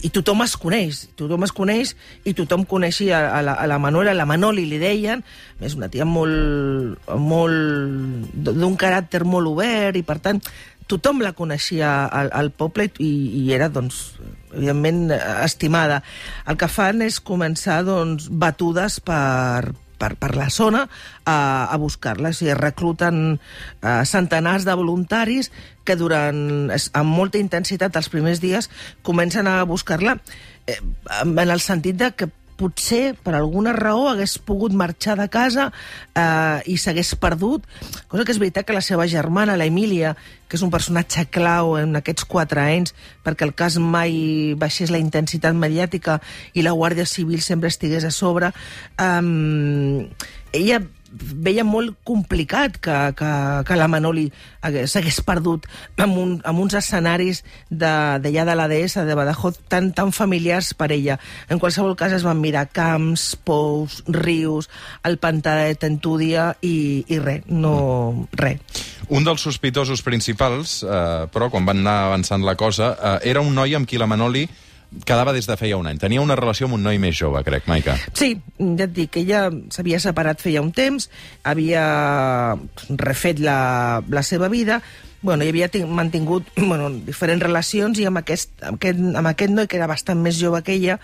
i 0.07 0.11
tothom 0.15 0.45
es 0.45 0.55
coneix, 0.61 1.05
tothom 1.19 1.47
es 1.47 1.53
coneix 1.55 1.95
i 2.25 2.35
tothom 2.37 2.65
coneixia 2.69 3.21
a 3.31 3.43
la, 3.45 3.57
a 3.61 3.67
la 3.71 3.79
Manuela, 3.83 4.15
la 4.17 4.29
Manoli 4.29 4.67
li 4.71 4.79
deien, 4.81 5.25
és 5.61 5.77
una 5.79 5.91
tia 5.93 6.07
molt, 6.09 7.11
molt 7.21 8.35
d'un 8.35 8.79
caràcter 8.81 9.25
molt 9.29 9.53
obert 9.53 9.99
i 10.01 10.05
per 10.07 10.21
tant 10.25 10.43
tothom 10.91 11.23
la 11.25 11.33
coneixia 11.37 12.05
al, 12.07 12.31
al 12.33 12.51
poble 12.53 12.91
i, 13.01 13.13
i 13.41 13.45
era, 13.57 13.71
doncs, 13.73 14.19
evidentment, 14.53 15.09
estimada. 15.43 16.03
El 16.49 16.59
que 16.61 16.69
fan 16.69 17.03
és 17.07 17.21
començar, 17.25 17.81
doncs, 17.87 18.29
batudes 18.29 19.01
per, 19.05 19.73
per, 19.99 20.15
per 20.21 20.35
la 20.37 20.51
zona 20.51 20.85
a, 21.25 21.37
a 21.71 21.77
buscar-la. 21.81 22.33
Sigui, 22.35 22.55
recluten 22.59 23.37
eh, 23.37 24.03
centenars 24.09 24.67
de 24.69 24.77
voluntaris 24.79 25.51
que 25.85 25.97
durant, 26.01 26.71
amb 26.73 27.11
molta 27.11 27.41
intensitat 27.41 27.97
els 27.97 28.11
primers 28.13 28.41
dies 28.43 28.71
comencen 29.03 29.49
a 29.51 29.63
buscar-la 29.69 30.19
eh, 30.67 30.81
en 31.25 31.49
el 31.49 31.61
sentit 31.61 32.01
de 32.01 32.11
que 32.17 32.31
potser 32.59 33.15
per 33.25 33.35
alguna 33.37 33.75
raó 33.77 34.09
hagués 34.11 34.37
pogut 34.39 34.75
marxar 34.77 35.17
de 35.19 35.27
casa 35.33 35.71
eh, 36.15 36.61
i 36.71 36.77
s'hagués 36.79 37.15
perdut, 37.21 37.67
cosa 38.09 38.25
que 38.25 38.35
és 38.35 38.41
veritat 38.43 38.67
que 38.67 38.77
la 38.77 38.85
seva 38.85 39.07
germana, 39.11 39.59
la 39.59 39.69
Emília, 39.69 40.15
que 40.49 40.59
és 40.59 40.65
un 40.65 40.71
personatge 40.71 41.27
clau 41.35 41.75
en 41.81 41.97
aquests 41.99 42.27
quatre 42.31 42.63
anys 42.63 42.95
perquè 43.27 43.49
el 43.49 43.55
cas 43.59 43.79
mai 43.83 44.55
baixés 44.61 44.93
la 44.95 45.03
intensitat 45.03 45.57
mediàtica 45.57 46.21
i 46.55 46.63
la 46.63 46.77
Guàrdia 46.77 47.07
Civil 47.09 47.43
sempre 47.43 47.73
estigués 47.73 48.05
a 48.05 48.13
sobre, 48.15 48.53
eh, 48.99 50.09
ella 50.55 50.85
veia 51.15 51.63
molt 51.65 51.95
complicat 52.07 52.79
que, 52.83 52.97
que, 53.17 53.31
que 53.67 53.77
la 53.79 53.87
Manoli 53.91 54.27
hagués- 54.67 54.91
s'hagués 54.95 55.21
perdut 55.27 55.69
amb, 55.97 56.17
un, 56.19 56.33
amb 56.45 56.63
uns 56.65 56.75
escenaris 56.79 57.45
d'allà 57.71 58.43
de, 58.45 58.49
de 58.51 58.57
la 58.59 58.67
DS, 58.71 59.05
de 59.07 59.15
Badajoz, 59.15 59.61
tan, 59.71 59.93
tan 59.95 60.13
familiars 60.13 60.73
per 60.75 60.91
ella. 60.93 61.19
En 61.49 61.63
qualsevol 61.63 61.95
cas 61.97 62.13
es 62.17 62.27
van 62.27 62.41
mirar 62.43 62.67
camps, 62.75 63.37
pous, 63.47 64.03
rius, 64.09 64.69
el 65.07 65.19
pantà 65.23 65.57
de 65.63 65.79
Tentúdia 65.79 66.53
i, 66.63 67.05
i 67.09 67.21
res, 67.23 67.47
no... 67.47 68.27
res. 68.35 68.61
Un 69.15 69.25
dels 69.27 69.43
sospitosos 69.45 70.01
principals, 70.03 70.79
eh, 70.83 71.27
però, 71.31 71.51
quan 71.53 71.67
van 71.69 71.83
anar 71.85 72.07
avançant 72.09 72.45
la 72.45 72.57
cosa, 72.57 72.95
eh, 72.97 73.19
era 73.31 73.43
un 73.45 73.55
noi 73.55 73.77
amb 73.77 73.87
qui 73.89 74.01
la 74.01 74.09
Manoli 74.11 74.47
quedava 75.07 75.35
des 75.35 75.49
de 75.51 75.57
feia 75.61 75.79
un 75.81 75.89
any. 75.91 75.99
Tenia 76.03 76.23
una 76.23 76.37
relació 76.39 76.69
amb 76.69 76.79
un 76.79 76.85
noi 76.87 77.01
més 77.03 77.17
jove, 77.19 77.43
crec, 77.47 77.67
Maica. 77.71 77.97
Sí, 78.13 78.35
ja 78.59 78.87
et 78.87 78.95
dic, 78.95 79.19
ella 79.23 79.49
s'havia 79.75 80.01
separat 80.03 80.43
feia 80.45 80.63
un 80.65 80.71
temps, 80.75 81.09
havia 81.43 81.85
refet 83.01 83.43
la, 83.43 83.59
la 84.09 84.23
seva 84.23 84.49
vida, 84.53 84.81
bueno, 85.25 85.43
hi 85.43 85.49
havia 85.49 85.69
tin- 85.73 85.89
mantingut 85.89 86.45
bueno, 86.71 86.91
diferents 87.07 87.43
relacions 87.43 87.99
i 87.99 88.05
amb 88.07 88.21
aquest, 88.21 88.53
amb, 88.63 88.77
aquest, 88.77 89.01
amb 89.17 89.31
aquest 89.33 89.55
noi, 89.57 89.67
que 89.67 89.79
era 89.81 89.89
bastant 89.91 90.21
més 90.23 90.37
jove 90.39 90.61
que 90.63 90.77
ella, 90.77 90.99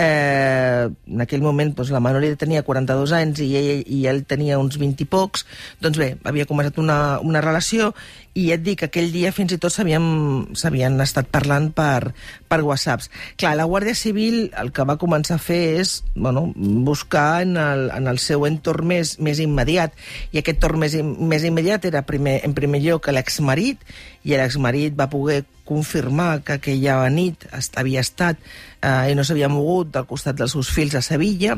eh, 0.00 0.88
en 0.88 1.22
aquell 1.22 1.44
moment 1.44 1.74
doncs, 1.76 1.92
la 1.92 2.00
Manoli 2.00 2.32
tenia 2.40 2.64
42 2.66 3.12
anys 3.20 3.44
i 3.44 3.50
ell, 3.60 3.84
i 3.84 4.06
ell 4.08 4.24
tenia 4.24 4.58
uns 4.58 4.80
20 4.80 5.04
i 5.04 5.10
pocs, 5.12 5.44
doncs 5.84 6.00
bé, 6.00 6.14
havia 6.24 6.48
començat 6.48 6.80
una, 6.80 7.20
una 7.20 7.44
relació 7.44 7.92
i 8.36 8.50
et 8.52 8.60
dic, 8.60 8.84
aquell 8.84 9.08
dia 9.14 9.32
fins 9.32 9.54
i 9.54 9.58
tot 9.60 9.72
s'havien 9.72 11.00
estat 11.00 11.30
parlant 11.32 11.70
per, 11.74 12.12
per 12.50 12.58
whatsapps. 12.66 13.08
Clar, 13.40 13.54
la 13.56 13.64
Guàrdia 13.68 13.96
Civil 13.96 14.50
el 14.60 14.72
que 14.76 14.84
va 14.88 14.98
començar 15.00 15.38
a 15.38 15.42
fer 15.42 15.60
és 15.80 15.96
bueno, 16.14 16.44
buscar 16.56 17.42
en 17.46 17.56
el, 17.60 17.86
en 17.96 18.10
el 18.12 18.20
seu 18.20 18.44
entorn 18.48 18.90
més, 18.92 19.16
més 19.24 19.40
immediat, 19.40 19.96
i 20.32 20.42
aquest 20.42 20.60
entorn 20.60 20.84
més, 20.84 20.98
més 21.00 21.48
immediat 21.48 21.88
era 21.88 22.04
primer, 22.06 22.38
en 22.44 22.54
primer 22.56 22.82
lloc 22.84 23.08
l'exmarit, 23.08 23.80
i 24.26 24.36
l'exmarit 24.36 24.94
va 24.98 25.08
poder 25.08 25.44
confirmar 25.66 26.42
que 26.44 26.58
aquella 26.60 27.00
nit 27.10 27.48
havia 27.74 28.04
estat 28.04 28.38
eh, 28.38 29.10
i 29.10 29.16
no 29.16 29.24
s'havia 29.24 29.50
mogut 29.50 29.90
del 29.96 30.06
costat 30.06 30.36
dels 30.38 30.52
seus 30.54 30.70
fills 30.70 30.94
a 30.94 31.02
Sevilla, 31.02 31.56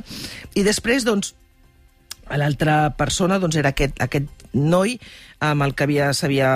i 0.55 0.65
després, 0.65 1.05
doncs, 1.09 1.35
l'altra 2.29 2.91
persona 2.97 3.39
doncs, 3.41 3.57
era 3.57 3.73
aquest, 3.73 3.97
aquest 4.05 4.38
noi 4.53 4.97
amb 5.45 5.63
el 5.63 5.75
que 5.75 5.87
havia 5.87 6.13
s'havia 6.17 6.51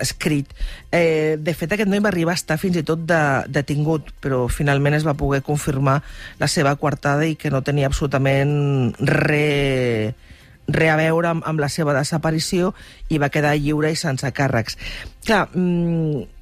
escrit. 0.00 0.52
Eh, 0.92 1.36
de 1.40 1.54
fet, 1.54 1.72
aquest 1.74 1.90
noi 1.90 2.00
va 2.04 2.12
arribar 2.12 2.32
a 2.36 2.40
estar 2.40 2.58
fins 2.60 2.78
i 2.80 2.84
tot 2.86 3.02
de, 3.08 3.20
detingut, 3.52 4.14
però 4.22 4.46
finalment 4.52 4.96
es 4.96 5.06
va 5.06 5.16
poder 5.18 5.42
confirmar 5.46 6.00
la 6.40 6.48
seva 6.48 6.76
coartada 6.76 7.26
i 7.28 7.36
que 7.36 7.52
no 7.52 7.64
tenia 7.66 7.90
absolutament 7.90 8.96
res 9.00 10.16
res 10.68 10.92
a 10.92 10.96
veure 11.00 11.30
amb, 11.30 11.44
amb 11.48 11.60
la 11.60 11.70
seva 11.72 11.94
desaparició 11.96 12.74
i 13.08 13.18
va 13.18 13.30
quedar 13.32 13.54
lliure 13.56 13.90
i 13.92 13.96
sense 13.96 14.28
càrrecs. 14.36 14.76
Clar, 15.24 15.46
mm, 15.54 16.37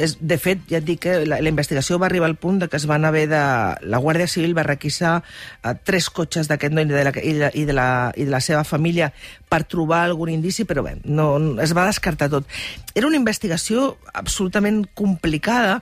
és, 0.00 0.14
de 0.20 0.38
fet, 0.40 0.62
ja 0.70 0.78
et 0.80 0.86
dic 0.86 1.02
que 1.04 1.14
la, 1.26 1.38
la 1.42 1.50
investigació 1.50 1.98
va 2.00 2.06
arribar 2.08 2.28
al 2.30 2.38
punt 2.40 2.60
de 2.62 2.68
que 2.70 2.78
es 2.78 2.86
van 2.90 3.04
haver 3.04 3.26
de... 3.30 3.42
La 3.90 4.00
Guàrdia 4.02 4.28
Civil 4.30 4.56
va 4.56 4.64
requisar 4.66 5.18
eh, 5.22 5.74
tres 5.84 6.08
cotxes 6.10 6.50
d'aquest 6.50 6.74
noi 6.74 6.86
i 6.86 6.92
de, 6.92 7.04
la, 7.04 7.12
i, 7.18 7.34
de, 7.38 7.50
i, 7.58 7.66
de 7.68 7.76
la, 7.76 7.88
i 8.16 8.26
de 8.28 8.32
la 8.32 8.40
seva 8.44 8.64
família 8.68 9.12
per 9.52 9.62
trobar 9.68 10.04
algun 10.06 10.32
indici, 10.32 10.66
però 10.68 10.84
bé, 10.86 10.96
no, 11.04 11.36
no, 11.42 11.54
es 11.62 11.74
va 11.76 11.86
descartar 11.88 12.30
tot. 12.32 12.48
Era 12.94 13.08
una 13.10 13.20
investigació 13.20 13.96
absolutament 14.12 14.84
complicada 14.98 15.80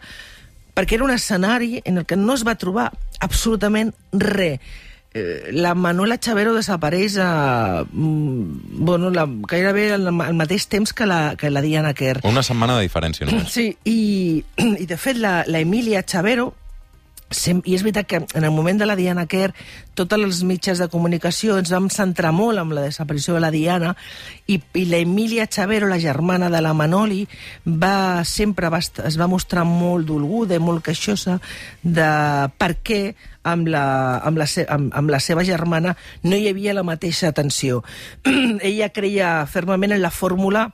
perquè 0.75 0.97
era 0.97 1.05
un 1.05 1.14
escenari 1.14 1.83
en 1.85 1.99
el 2.00 2.07
que 2.07 2.17
no 2.17 2.37
es 2.37 2.47
va 2.47 2.59
trobar 2.59 2.90
absolutament 3.21 3.93
res 4.12 4.61
la 5.12 5.75
Manuela 5.75 6.19
Chavero 6.21 6.55
desapareix 6.55 7.17
a, 7.19 7.85
mm, 7.90 8.85
bueno, 8.85 9.11
la, 9.11 9.26
gairebé 9.26 9.93
al, 9.93 10.07
al 10.07 10.35
mateix 10.38 10.69
temps 10.71 10.93
que 10.93 11.07
la, 11.07 11.35
que 11.37 11.50
la 11.50 11.61
Diana 11.61 11.95
Kerr. 11.95 12.21
Una 12.25 12.45
setmana 12.47 12.76
de 12.79 12.87
diferència, 12.87 13.26
només. 13.26 13.50
Sí, 13.50 13.76
i, 13.85 14.45
i 14.85 14.87
de 14.87 14.97
fet 14.97 15.19
la, 15.19 15.43
la 15.47 15.59
Emília 15.59 16.05
Chavero, 16.05 16.55
i 17.30 17.75
és 17.76 17.84
veritat 17.87 18.08
que 18.10 18.18
en 18.34 18.44
el 18.44 18.50
moment 18.50 18.80
de 18.80 18.87
la 18.87 18.96
Diana 18.99 19.26
Kerr 19.30 19.54
totes 19.94 20.18
les 20.18 20.40
mitjans 20.42 20.80
de 20.82 20.88
comunicació 20.90 21.58
ens 21.60 21.70
vam 21.70 21.87
centrar 21.92 22.32
molt 22.34 22.58
amb 22.58 22.75
la 22.75 22.88
desaparició 22.88 23.37
de 23.37 23.42
la 23.44 23.52
Diana 23.54 23.92
i, 24.50 24.58
i 24.75 24.84
la 24.90 24.99
Emília 24.99 25.46
Chavero, 25.46 25.87
la 25.87 26.00
germana 26.02 26.50
de 26.50 26.60
la 26.60 26.75
Manoli, 26.75 27.22
va, 27.66 28.25
sempre 28.26 28.70
va, 28.72 28.80
es 28.80 29.18
va 29.20 29.30
mostrar 29.30 29.62
molt 29.64 30.08
dolguda 30.10 30.58
molt 30.58 30.82
queixosa 30.84 31.38
de 31.82 32.10
per 32.58 32.72
què 32.82 33.00
amb 33.46 33.70
la, 33.70 33.84
amb, 34.18 34.37
la 34.40 34.49
se, 34.50 34.66
amb, 34.68 34.90
amb 34.96 35.14
la 35.14 35.20
seva 35.22 35.46
germana 35.46 35.94
no 36.26 36.37
hi 36.37 36.50
havia 36.50 36.75
la 36.75 36.84
mateixa 36.84 37.30
atenció. 37.30 37.84
Ella 38.60 38.90
creia 38.90 39.46
fermament 39.46 39.94
en 39.94 40.02
la 40.02 40.10
fórmula 40.10 40.68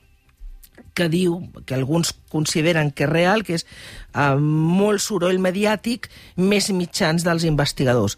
que 0.96 1.10
diu, 1.12 1.38
que 1.68 1.76
alguns 1.76 2.14
consideren 2.32 2.90
que 2.90 3.04
és 3.04 3.12
real, 3.12 3.44
que 3.44 3.58
és 3.60 3.66
eh, 3.66 4.34
molt 4.40 5.04
soroll 5.04 5.38
mediàtic, 5.42 6.08
més 6.36 6.70
mitjans 6.72 7.26
dels 7.26 7.44
investigadors. 7.44 8.16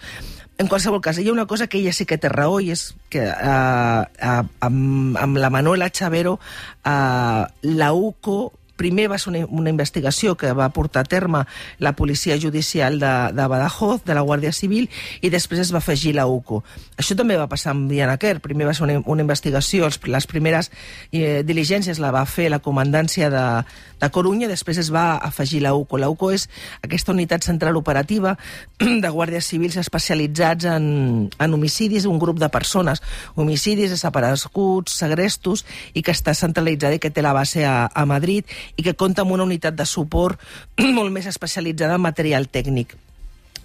En 0.58 0.66
qualsevol 0.66 1.02
cas, 1.02 1.18
hi 1.18 1.28
ha 1.28 1.34
una 1.34 1.46
cosa 1.46 1.68
que 1.70 1.78
ella 1.78 1.92
sí 1.94 2.06
que 2.06 2.18
té 2.18 2.30
raó, 2.32 2.58
i 2.58 2.72
és 2.74 2.88
que 3.14 3.22
eh, 3.22 4.00
eh, 4.30 4.42
amb, 4.66 5.18
amb 5.18 5.38
la 5.38 5.50
Manuela 5.54 5.90
Chavero 5.90 6.38
eh, 6.82 7.42
la 7.78 7.92
UCO 7.94 8.38
primer 8.78 9.08
va 9.10 9.18
ser 9.18 9.32
una, 9.32 9.42
una 9.50 9.72
investigació 9.74 10.36
que 10.38 10.54
va 10.56 10.70
portar 10.72 11.02
a 11.04 11.08
terme 11.10 11.44
la 11.78 11.92
policia 11.98 12.38
judicial 12.40 12.98
de, 13.02 13.12
de 13.34 13.46
Badajoz, 13.50 14.04
de 14.06 14.14
la 14.14 14.22
Guàrdia 14.22 14.52
Civil, 14.54 14.88
i 15.20 15.30
després 15.34 15.60
es 15.66 15.72
va 15.74 15.82
afegir 15.82 16.14
la 16.16 16.28
UCO. 16.30 16.62
Això 16.96 17.16
també 17.18 17.36
va 17.36 17.48
passar 17.50 17.74
amb 17.74 17.90
Diana 17.90 18.16
Kerr. 18.20 18.40
Primer 18.44 18.68
va 18.70 18.74
ser 18.76 18.86
una, 18.86 19.00
una 19.04 19.24
investigació, 19.26 19.88
els, 19.90 20.00
les 20.06 20.28
primeres 20.30 20.70
eh, 21.10 21.42
diligències 21.44 22.00
la 22.00 22.12
va 22.14 22.24
fer 22.30 22.48
la 22.52 22.62
comandància 22.64 23.28
de, 23.34 23.44
de 24.00 24.10
Corunya, 24.14 24.48
després 24.48 24.78
es 24.78 24.92
va 24.94 25.16
afegir 25.16 25.62
la 25.64 25.74
UCO. 25.74 25.98
La 25.98 26.10
UCO 26.12 26.30
és 26.34 26.48
aquesta 26.84 27.12
unitat 27.12 27.44
central 27.46 27.76
operativa 27.76 28.36
de 28.78 29.10
guàrdies 29.10 29.50
civils 29.50 29.78
especialitzats 29.80 30.68
en, 30.70 31.28
en 31.28 31.54
homicidis, 31.54 32.06
un 32.06 32.18
grup 32.22 32.38
de 32.38 32.48
persones, 32.54 33.02
homicidis, 33.34 33.90
desapareguts, 33.94 34.94
segrestos, 34.94 35.64
i 35.94 36.04
que 36.06 36.14
està 36.14 36.34
centralitzada 36.34 36.98
i 36.98 37.02
que 37.02 37.10
té 37.10 37.24
la 37.24 37.34
base 37.36 37.64
a, 37.66 37.88
a 37.88 38.06
Madrid 38.06 38.46
i 38.76 38.84
que 38.86 38.96
compta 38.98 39.24
amb 39.24 39.34
una 39.36 39.46
unitat 39.46 39.76
de 39.78 39.86
suport 39.86 40.40
molt 40.98 41.14
més 41.14 41.28
especialitzada 41.30 41.98
en 41.98 42.04
material 42.04 42.48
tècnic. 42.50 42.96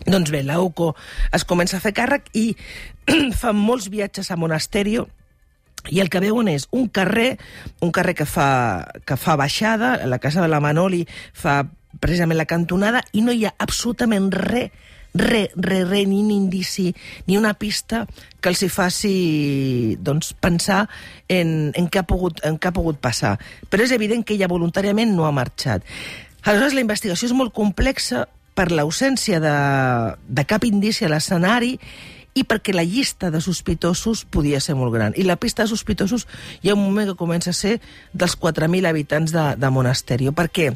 Doncs 0.03 0.31
bé, 0.33 0.43
la 0.43 0.60
UCO 0.60 0.93
es 1.31 1.45
comença 1.48 1.77
a 1.77 1.83
fer 1.83 1.93
càrrec 1.95 2.31
i 2.36 2.51
fa 3.41 3.53
molts 3.55 3.89
viatges 3.93 4.31
a 4.31 4.39
Monasterio 4.39 5.07
i 5.91 6.00
el 6.00 6.10
que 6.10 6.22
veuen 6.24 6.48
és 6.48 6.67
un 6.72 6.88
carrer, 6.88 7.38
un 7.83 7.91
carrer 7.91 8.15
que 8.15 8.27
fa, 8.27 8.88
que 9.03 9.17
fa 9.19 9.36
baixada, 9.39 9.98
la 10.07 10.19
casa 10.24 10.41
de 10.41 10.48
la 10.48 10.62
Manoli 10.63 11.03
fa 11.33 11.63
precisament 12.00 12.39
la 12.39 12.48
cantonada, 12.50 13.03
i 13.12 13.22
no 13.22 13.36
hi 13.36 13.45
ha 13.45 13.53
absolutament 13.60 14.31
res 14.31 14.72
re, 15.13 15.51
re, 15.55 15.84
re, 15.86 16.05
ni 16.05 16.22
un 16.22 16.32
indici, 16.32 16.93
ni 17.27 17.38
una 17.38 17.53
pista 17.53 18.03
que 18.41 18.50
els 18.51 18.63
hi 18.63 18.70
faci 18.70 19.15
doncs, 20.01 20.34
pensar 20.34 20.88
en, 21.27 21.72
en, 21.75 21.89
què 21.89 22.01
ha 22.01 22.08
pogut, 22.10 22.41
en 22.48 22.58
què 22.58 22.70
ha 22.72 22.75
pogut 22.75 23.00
passar. 23.01 23.38
Però 23.70 23.86
és 23.86 23.93
evident 23.96 24.25
que 24.25 24.36
ella 24.36 24.51
voluntàriament 24.51 25.13
no 25.15 25.27
ha 25.27 25.36
marxat. 25.36 25.86
Aleshores, 26.43 26.74
la 26.75 26.84
investigació 26.84 27.29
és 27.29 27.38
molt 27.38 27.53
complexa 27.55 28.25
per 28.53 28.70
l'ausència 28.72 29.39
de, 29.41 29.53
de 30.27 30.43
cap 30.50 30.65
indici 30.67 31.05
a 31.05 31.13
l'escenari 31.13 31.77
i 32.34 32.43
perquè 32.50 32.74
la 32.74 32.86
llista 32.86 33.29
de 33.32 33.41
sospitosos 33.41 34.25
podia 34.25 34.60
ser 34.62 34.75
molt 34.75 34.93
gran. 34.93 35.13
I 35.15 35.25
la 35.27 35.38
pista 35.38 35.63
de 35.63 35.70
sospitosos 35.70 36.27
hi 36.62 36.70
ha 36.70 36.77
un 36.77 36.84
moment 36.84 37.12
que 37.12 37.20
comença 37.20 37.53
a 37.53 37.58
ser 37.58 37.79
dels 38.13 38.36
4.000 38.39 38.89
habitants 38.89 39.34
de, 39.34 39.46
de 39.58 39.70
Monasterio. 39.70 40.34
Per 40.34 40.50
què? 40.50 40.72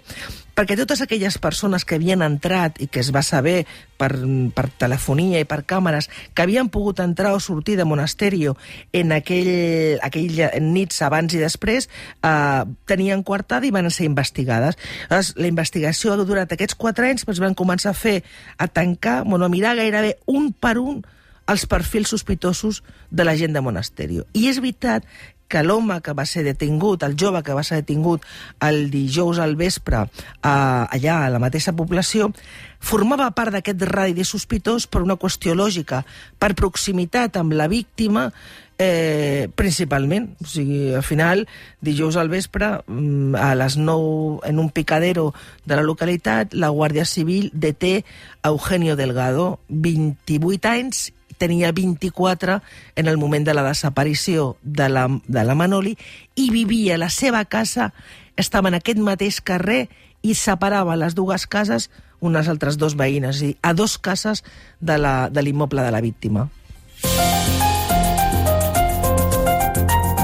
Perquè 0.58 0.74
totes 0.74 1.04
aquelles 1.04 1.36
persones 1.38 1.84
que 1.86 2.00
havien 2.00 2.24
entrat 2.26 2.80
i 2.82 2.88
que 2.90 3.04
es 3.04 3.12
va 3.14 3.22
saber 3.22 3.68
per, 4.02 4.10
per 4.58 4.64
telefonia 4.82 5.38
i 5.44 5.46
per 5.46 5.60
càmeres 5.70 6.08
que 6.34 6.42
havien 6.42 6.72
pogut 6.74 6.98
entrar 7.04 7.36
o 7.38 7.42
sortir 7.44 7.76
de 7.78 7.86
Monasterio 7.86 8.56
en 8.90 9.14
aquell, 9.14 10.00
aquell 10.02 10.42
nits 10.66 11.04
abans 11.06 11.36
i 11.38 11.44
després 11.44 11.86
eh, 12.26 12.64
tenien 12.90 13.22
coartada 13.22 13.70
i 13.70 13.74
van 13.76 13.92
ser 13.94 14.10
investigades. 14.10 14.82
Aleshores, 15.12 15.36
la 15.38 15.52
investigació 15.54 16.16
ha 16.16 16.18
durat 16.26 16.58
aquests 16.58 16.80
quatre 16.82 17.12
anys, 17.12 17.28
doncs 17.30 17.44
van 17.44 17.54
començar 17.54 17.94
a 17.94 18.00
fer, 18.02 18.24
a 18.58 18.66
tancar, 18.66 19.20
bueno, 19.30 19.46
a 19.46 19.54
mirar 19.54 19.78
gairebé 19.78 20.18
un 20.26 20.50
per 20.58 20.80
un 20.82 21.04
els 21.48 21.70
perfils 21.70 22.10
sospitosos 22.12 22.82
de 23.10 23.24
la 23.24 23.38
gent 23.38 23.54
de 23.54 23.62
Monasterio. 23.62 24.26
I 24.34 24.50
és 24.50 24.58
veritat 24.60 25.06
que 25.48 25.64
l'home 25.64 26.02
que 26.04 26.16
va 26.18 26.26
ser 26.28 26.44
detingut, 26.48 27.04
el 27.08 27.16
jove 27.20 27.44
que 27.44 27.56
va 27.56 27.64
ser 27.64 27.82
detingut 27.82 28.26
el 28.68 28.90
dijous 28.92 29.40
al 29.40 29.56
vespre 29.60 30.04
eh, 30.04 30.50
allà 30.50 31.18
a 31.26 31.32
la 31.34 31.42
mateixa 31.44 31.76
població, 31.76 32.32
formava 32.80 33.32
part 33.36 33.56
d'aquest 33.56 33.88
radi 33.90 34.14
de 34.18 34.28
sospitós 34.28 34.88
per 34.88 35.02
una 35.06 35.18
qüestió 35.18 35.56
lògica, 35.58 36.04
per 36.40 36.54
proximitat 36.56 37.40
amb 37.40 37.56
la 37.58 37.68
víctima, 37.72 38.30
eh, 38.78 39.50
principalment. 39.56 40.30
O 40.44 40.46
sigui, 40.46 40.94
al 40.94 41.04
final, 41.04 41.48
dijous 41.82 42.16
al 42.16 42.30
vespre, 42.30 42.84
mm, 42.86 43.36
a 43.36 43.56
les 43.56 43.78
9, 43.78 44.40
en 44.44 44.60
un 44.60 44.70
picadero 44.70 45.34
de 45.66 45.76
la 45.76 45.82
localitat, 45.82 46.54
la 46.54 46.70
Guàrdia 46.70 47.06
Civil 47.06 47.50
deté 47.54 48.06
a 48.42 48.50
Eugenio 48.50 48.96
Delgado, 48.96 49.60
28 49.68 50.70
anys, 50.70 51.14
tenia 51.38 51.72
24 51.72 52.60
en 52.96 53.08
el 53.08 53.18
moment 53.18 53.46
de 53.46 53.54
la 53.54 53.64
desaparició 53.64 54.58
de 54.64 54.90
la, 54.90 55.08
de 55.28 55.44
la 55.44 55.56
Manoli 55.56 55.98
i 56.36 56.50
vivia 56.52 56.96
a 56.96 57.02
la 57.02 57.10
seva 57.10 57.46
casa, 57.46 57.94
estava 58.36 58.70
en 58.70 58.78
aquest 58.80 59.00
mateix 59.00 59.42
carrer 59.42 59.88
i 60.22 60.36
separava 60.36 60.98
les 60.98 61.16
dues 61.16 61.48
cases 61.48 61.90
unes 62.20 62.48
altres 62.50 62.78
dos 62.78 62.96
veïnes, 62.98 63.42
és 63.42 63.58
a 63.62 63.74
dos 63.78 63.98
cases 63.98 64.44
de 64.82 64.98
l'immoble 64.98 65.82
de, 65.82 65.86
de 65.86 65.92
la 65.94 66.02
víctima. 66.02 66.48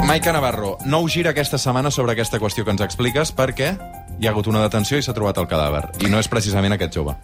Maica 0.03 0.33
Navarro, 0.35 0.75
nou 0.85 1.07
gira 1.07 1.31
aquesta 1.31 1.57
setmana 1.57 1.89
sobre 1.89 2.13
aquesta 2.13 2.37
qüestió 2.41 2.65
que 2.65 2.73
ens 2.75 2.83
expliques 2.83 3.31
perquè 3.33 3.71
hi 4.19 4.27
ha 4.27 4.33
hagut 4.33 4.49
una 4.51 4.61
detenció 4.65 4.99
i 4.99 5.05
s'ha 5.05 5.15
trobat 5.15 5.39
el 5.41 5.47
cadàver. 5.49 5.87
I 6.03 6.11
no 6.11 6.19
és 6.19 6.29
precisament 6.29 6.75
aquest 6.75 6.99
jove. 6.99 7.15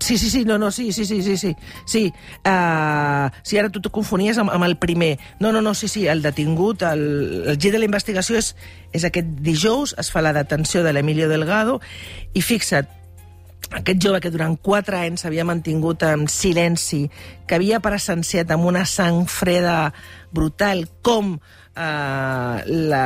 Sí, 0.00 0.18
sí, 0.18 0.30
sí, 0.30 0.44
no, 0.44 0.58
no, 0.58 0.70
sí, 0.72 0.92
sí, 0.92 1.04
sí, 1.04 1.22
sí, 1.22 1.36
sí. 1.36 1.56
Sí, 1.86 2.12
uh, 2.44 3.30
sí 3.42 3.58
ara 3.58 3.70
tu 3.70 3.78
t'ho 3.80 3.92
confonies 3.94 4.38
amb, 4.42 4.50
amb 4.50 4.66
el 4.66 4.76
primer. 4.82 5.12
No, 5.38 5.52
no, 5.52 5.62
no, 5.62 5.74
sí, 5.78 5.86
sí, 5.88 6.06
el 6.10 6.22
detingut, 6.22 6.82
el, 6.82 7.44
el 7.46 7.58
gir 7.58 7.70
de 7.70 7.78
la 7.78 7.86
investigació 7.86 8.38
és, 8.40 8.54
és 8.92 9.06
aquest 9.06 9.30
dijous, 9.46 9.94
es 9.98 10.10
fa 10.10 10.24
la 10.26 10.34
detenció 10.34 10.82
de 10.82 10.94
l'Emilio 10.96 11.30
Delgado, 11.30 11.78
i 12.34 12.42
fixa't, 12.42 12.90
aquest 13.70 14.02
jove 14.02 14.18
que 14.18 14.32
durant 14.34 14.56
quatre 14.58 14.98
anys 14.98 15.22
s'havia 15.22 15.46
mantingut 15.46 16.02
en 16.02 16.26
silenci, 16.26 17.04
que 17.46 17.54
havia 17.54 17.78
presenciat 17.84 18.50
amb 18.50 18.66
una 18.66 18.82
sang 18.90 19.22
freda 19.30 19.92
brutal 20.34 20.88
com 21.06 21.36
eh, 21.80 22.62
la, 22.66 23.04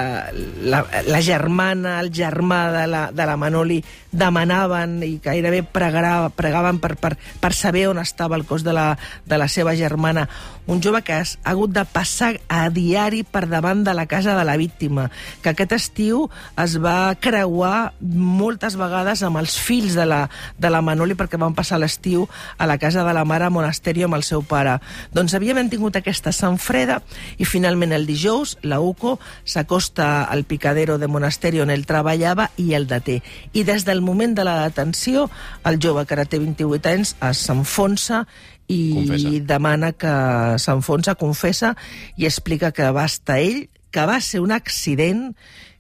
la, 0.62 0.84
la 1.06 1.20
germana, 1.22 1.98
el 2.00 2.10
germà 2.12 2.60
de 2.74 2.86
la, 2.90 3.02
de 3.14 3.26
la 3.26 3.36
Manoli 3.40 3.78
demanaven 4.10 4.98
i 5.06 5.16
gairebé 5.22 5.62
pregarà, 5.66 6.30
pregaven 6.34 6.80
per, 6.82 6.94
per, 7.00 7.14
per 7.40 7.52
saber 7.54 7.88
on 7.90 8.02
estava 8.02 8.38
el 8.38 8.46
cos 8.48 8.66
de 8.66 8.74
la, 8.76 8.92
de 9.26 9.38
la 9.38 9.48
seva 9.48 9.76
germana. 9.78 10.28
Un 10.66 10.80
jove 10.80 11.02
que 11.04 11.12
ha 11.12 11.24
hagut 11.44 11.74
de 11.76 11.82
passar 11.84 12.38
a 12.48 12.70
diari 12.72 13.20
per 13.22 13.44
davant 13.50 13.82
de 13.84 13.92
la 13.92 14.06
casa 14.06 14.32
de 14.36 14.44
la 14.48 14.56
víctima, 14.56 15.10
que 15.42 15.52
aquest 15.52 15.74
estiu 15.76 16.22
es 16.60 16.78
va 16.80 17.14
creuar 17.20 17.92
moltes 18.00 18.78
vegades 18.80 19.20
amb 19.26 19.42
els 19.42 19.58
fills 19.60 19.92
de 19.98 20.06
la, 20.08 20.22
de 20.56 20.70
la 20.72 20.80
Manoli 20.80 21.16
perquè 21.18 21.36
van 21.40 21.52
passar 21.52 21.78
l'estiu 21.82 22.24
a 22.56 22.68
la 22.70 22.78
casa 22.80 23.04
de 23.04 23.12
la 23.12 23.26
mare 23.28 23.44
a 23.44 23.52
Monasterio 23.52 24.08
amb 24.08 24.16
el 24.16 24.24
seu 24.24 24.40
pare. 24.40 24.78
Doncs 25.12 25.36
havia 25.36 25.56
mantingut 25.58 25.98
aquesta 26.00 26.32
sang 26.32 26.56
freda 26.56 27.02
i 27.36 27.44
finalment 27.44 27.92
el 27.92 28.08
dijous 28.08 28.56
la 28.64 28.80
UCO 28.80 29.18
s'acosta 29.44 30.24
al 30.24 30.46
picadero 30.48 30.96
de 30.96 31.12
Monasterio 31.12 31.68
on 31.68 31.74
ell 31.74 31.84
treballava 31.84 32.48
i 32.56 32.72
el 32.72 32.88
deté. 32.88 33.20
I 33.52 33.66
des 33.68 33.84
del 33.84 34.00
moment 34.00 34.32
de 34.32 34.48
la 34.48 34.56
detenció, 34.64 35.28
el 35.64 35.76
jove, 35.76 36.06
que 36.06 36.16
ara 36.16 36.24
té 36.24 36.40
28 36.40 36.94
anys, 36.94 37.16
s'enfonsa 37.36 38.24
i 38.68 38.80
Confessa. 38.94 39.34
demana 39.48 39.92
que 39.92 40.14
s'enfonsa, 40.62 41.16
confessa 41.20 41.74
i 42.16 42.26
explica 42.28 42.72
que 42.72 42.88
va 42.94 43.04
estar 43.04 43.38
ell, 43.42 43.68
que 43.90 44.06
va 44.08 44.20
ser 44.20 44.40
un 44.40 44.52
accident 44.52 45.34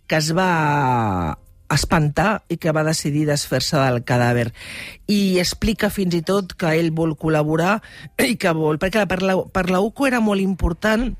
que 0.06 0.20
es 0.20 0.34
va 0.36 1.38
espantar 1.72 2.44
i 2.52 2.58
que 2.60 2.72
va 2.76 2.84
decidir 2.86 3.24
desfer-se 3.26 3.80
del 3.80 4.02
cadàver. 4.06 4.50
I 5.10 5.40
explica 5.42 5.90
fins 5.90 6.14
i 6.14 6.22
tot 6.22 6.52
que 6.60 6.74
ell 6.76 6.92
vol 6.94 7.16
col·laborar 7.18 7.78
i 8.22 8.36
que 8.36 8.52
vol... 8.54 8.78
Perquè 8.78 9.06
per 9.10 9.22
la, 9.24 9.38
per 9.50 9.68
la 9.72 9.80
UCO 9.82 10.06
era 10.10 10.20
molt 10.20 10.44
important 10.44 11.14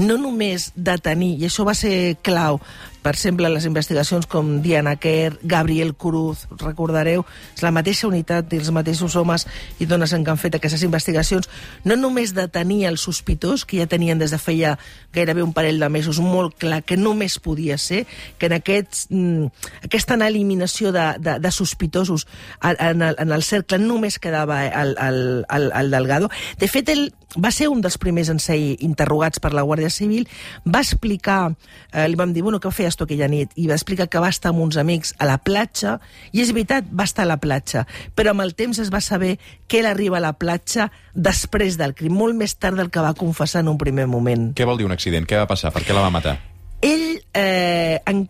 no 0.00 0.16
només 0.16 0.70
detenir, 0.76 1.34
i 1.40 1.48
això 1.48 1.66
va 1.68 1.74
ser 1.76 2.16
clau, 2.24 2.60
per 3.02 3.14
exemple, 3.16 3.50
les 3.50 3.66
investigacions 3.66 4.26
com 4.30 4.60
Diana 4.62 4.94
Kerr, 4.96 5.38
Gabriel 5.42 5.94
Cruz, 5.94 6.46
recordareu, 6.60 7.24
és 7.56 7.62
la 7.64 7.72
mateixa 7.74 8.08
unitat 8.08 8.52
i 8.52 8.60
els 8.62 8.70
mateixos 8.74 9.16
homes 9.18 9.46
i 9.82 9.88
dones 9.90 10.14
en 10.14 10.24
què 10.24 10.32
han 10.32 10.40
fet 10.40 10.56
aquestes 10.58 10.84
investigacions, 10.86 11.50
no 11.84 11.96
només 11.98 12.34
detenir 12.36 12.86
el 12.90 12.98
sospitós, 13.02 13.66
que 13.66 13.80
ja 13.82 13.88
tenien 13.90 14.20
des 14.22 14.32
de 14.32 14.38
feia 14.38 14.76
gairebé 15.12 15.42
un 15.42 15.52
parell 15.52 15.80
de 15.82 15.88
mesos 15.92 16.20
molt 16.22 16.56
clar 16.62 16.82
que 16.86 16.96
només 16.96 17.38
podia 17.42 17.78
ser, 17.78 18.04
que 18.38 18.46
en 18.46 18.56
aquests, 18.58 19.08
mm, 19.10 19.50
aquesta 19.88 20.14
eliminació 20.14 20.92
de, 20.92 21.06
de, 21.18 21.38
de 21.40 21.50
sospitosos 21.50 22.26
en, 22.62 23.02
el, 23.02 23.16
en 23.18 23.32
el 23.32 23.42
cercle 23.42 23.78
només 23.78 24.18
quedava 24.22 24.62
el, 24.66 24.96
el, 25.00 25.18
el, 25.50 25.72
el 25.72 25.90
Delgado. 25.90 26.30
De 26.58 26.68
fet, 26.70 26.88
ell 26.92 27.10
va 27.36 27.50
ser 27.50 27.68
un 27.72 27.80
dels 27.80 27.96
primers 27.98 28.28
en 28.32 28.40
ser 28.42 28.58
interrogats 28.84 29.40
per 29.40 29.52
la 29.56 29.64
Guàrdia 29.64 29.90
Civil, 29.90 30.26
va 30.66 30.82
explicar, 30.84 31.54
eh, 31.92 32.06
li 32.08 32.18
vam 32.18 32.32
dir, 32.32 32.42
bueno, 32.44 32.60
què 32.60 32.72
feies 32.72 32.91
tu 32.96 33.06
aquella 33.06 33.28
nit? 33.30 33.52
I 33.56 33.68
va 33.70 33.76
explicar 33.78 34.08
que 34.10 34.20
va 34.22 34.30
estar 34.32 34.52
amb 34.52 34.62
uns 34.64 34.78
amics 34.80 35.14
a 35.18 35.28
la 35.28 35.38
platja, 35.42 35.98
i 36.32 36.42
és 36.44 36.52
veritat, 36.54 36.88
va 36.88 37.06
estar 37.08 37.26
a 37.26 37.30
la 37.30 37.38
platja, 37.42 37.86
però 38.16 38.34
amb 38.34 38.44
el 38.44 38.54
temps 38.58 38.80
es 38.82 38.92
va 38.92 39.02
saber 39.04 39.36
que 39.68 39.80
ell 39.80 39.90
arriba 39.90 40.18
a 40.20 40.24
la 40.24 40.34
platja 40.38 40.90
després 41.14 41.78
del 41.80 41.96
crim, 41.98 42.14
molt 42.16 42.38
més 42.38 42.56
tard 42.56 42.80
del 42.80 42.90
que 42.92 43.04
va 43.04 43.14
confessar 43.18 43.64
en 43.64 43.72
un 43.72 43.80
primer 43.80 44.08
moment. 44.10 44.50
Què 44.56 44.68
vol 44.68 44.80
dir 44.80 44.88
un 44.88 44.96
accident? 44.96 45.28
Què 45.28 45.40
va 45.40 45.50
passar? 45.50 45.72
Per 45.74 45.84
què 45.86 45.96
la 45.96 46.04
va 46.04 46.12
matar? 46.14 46.38
Ell, 46.82 47.22
eh, 47.38 48.00
en, 48.10 48.26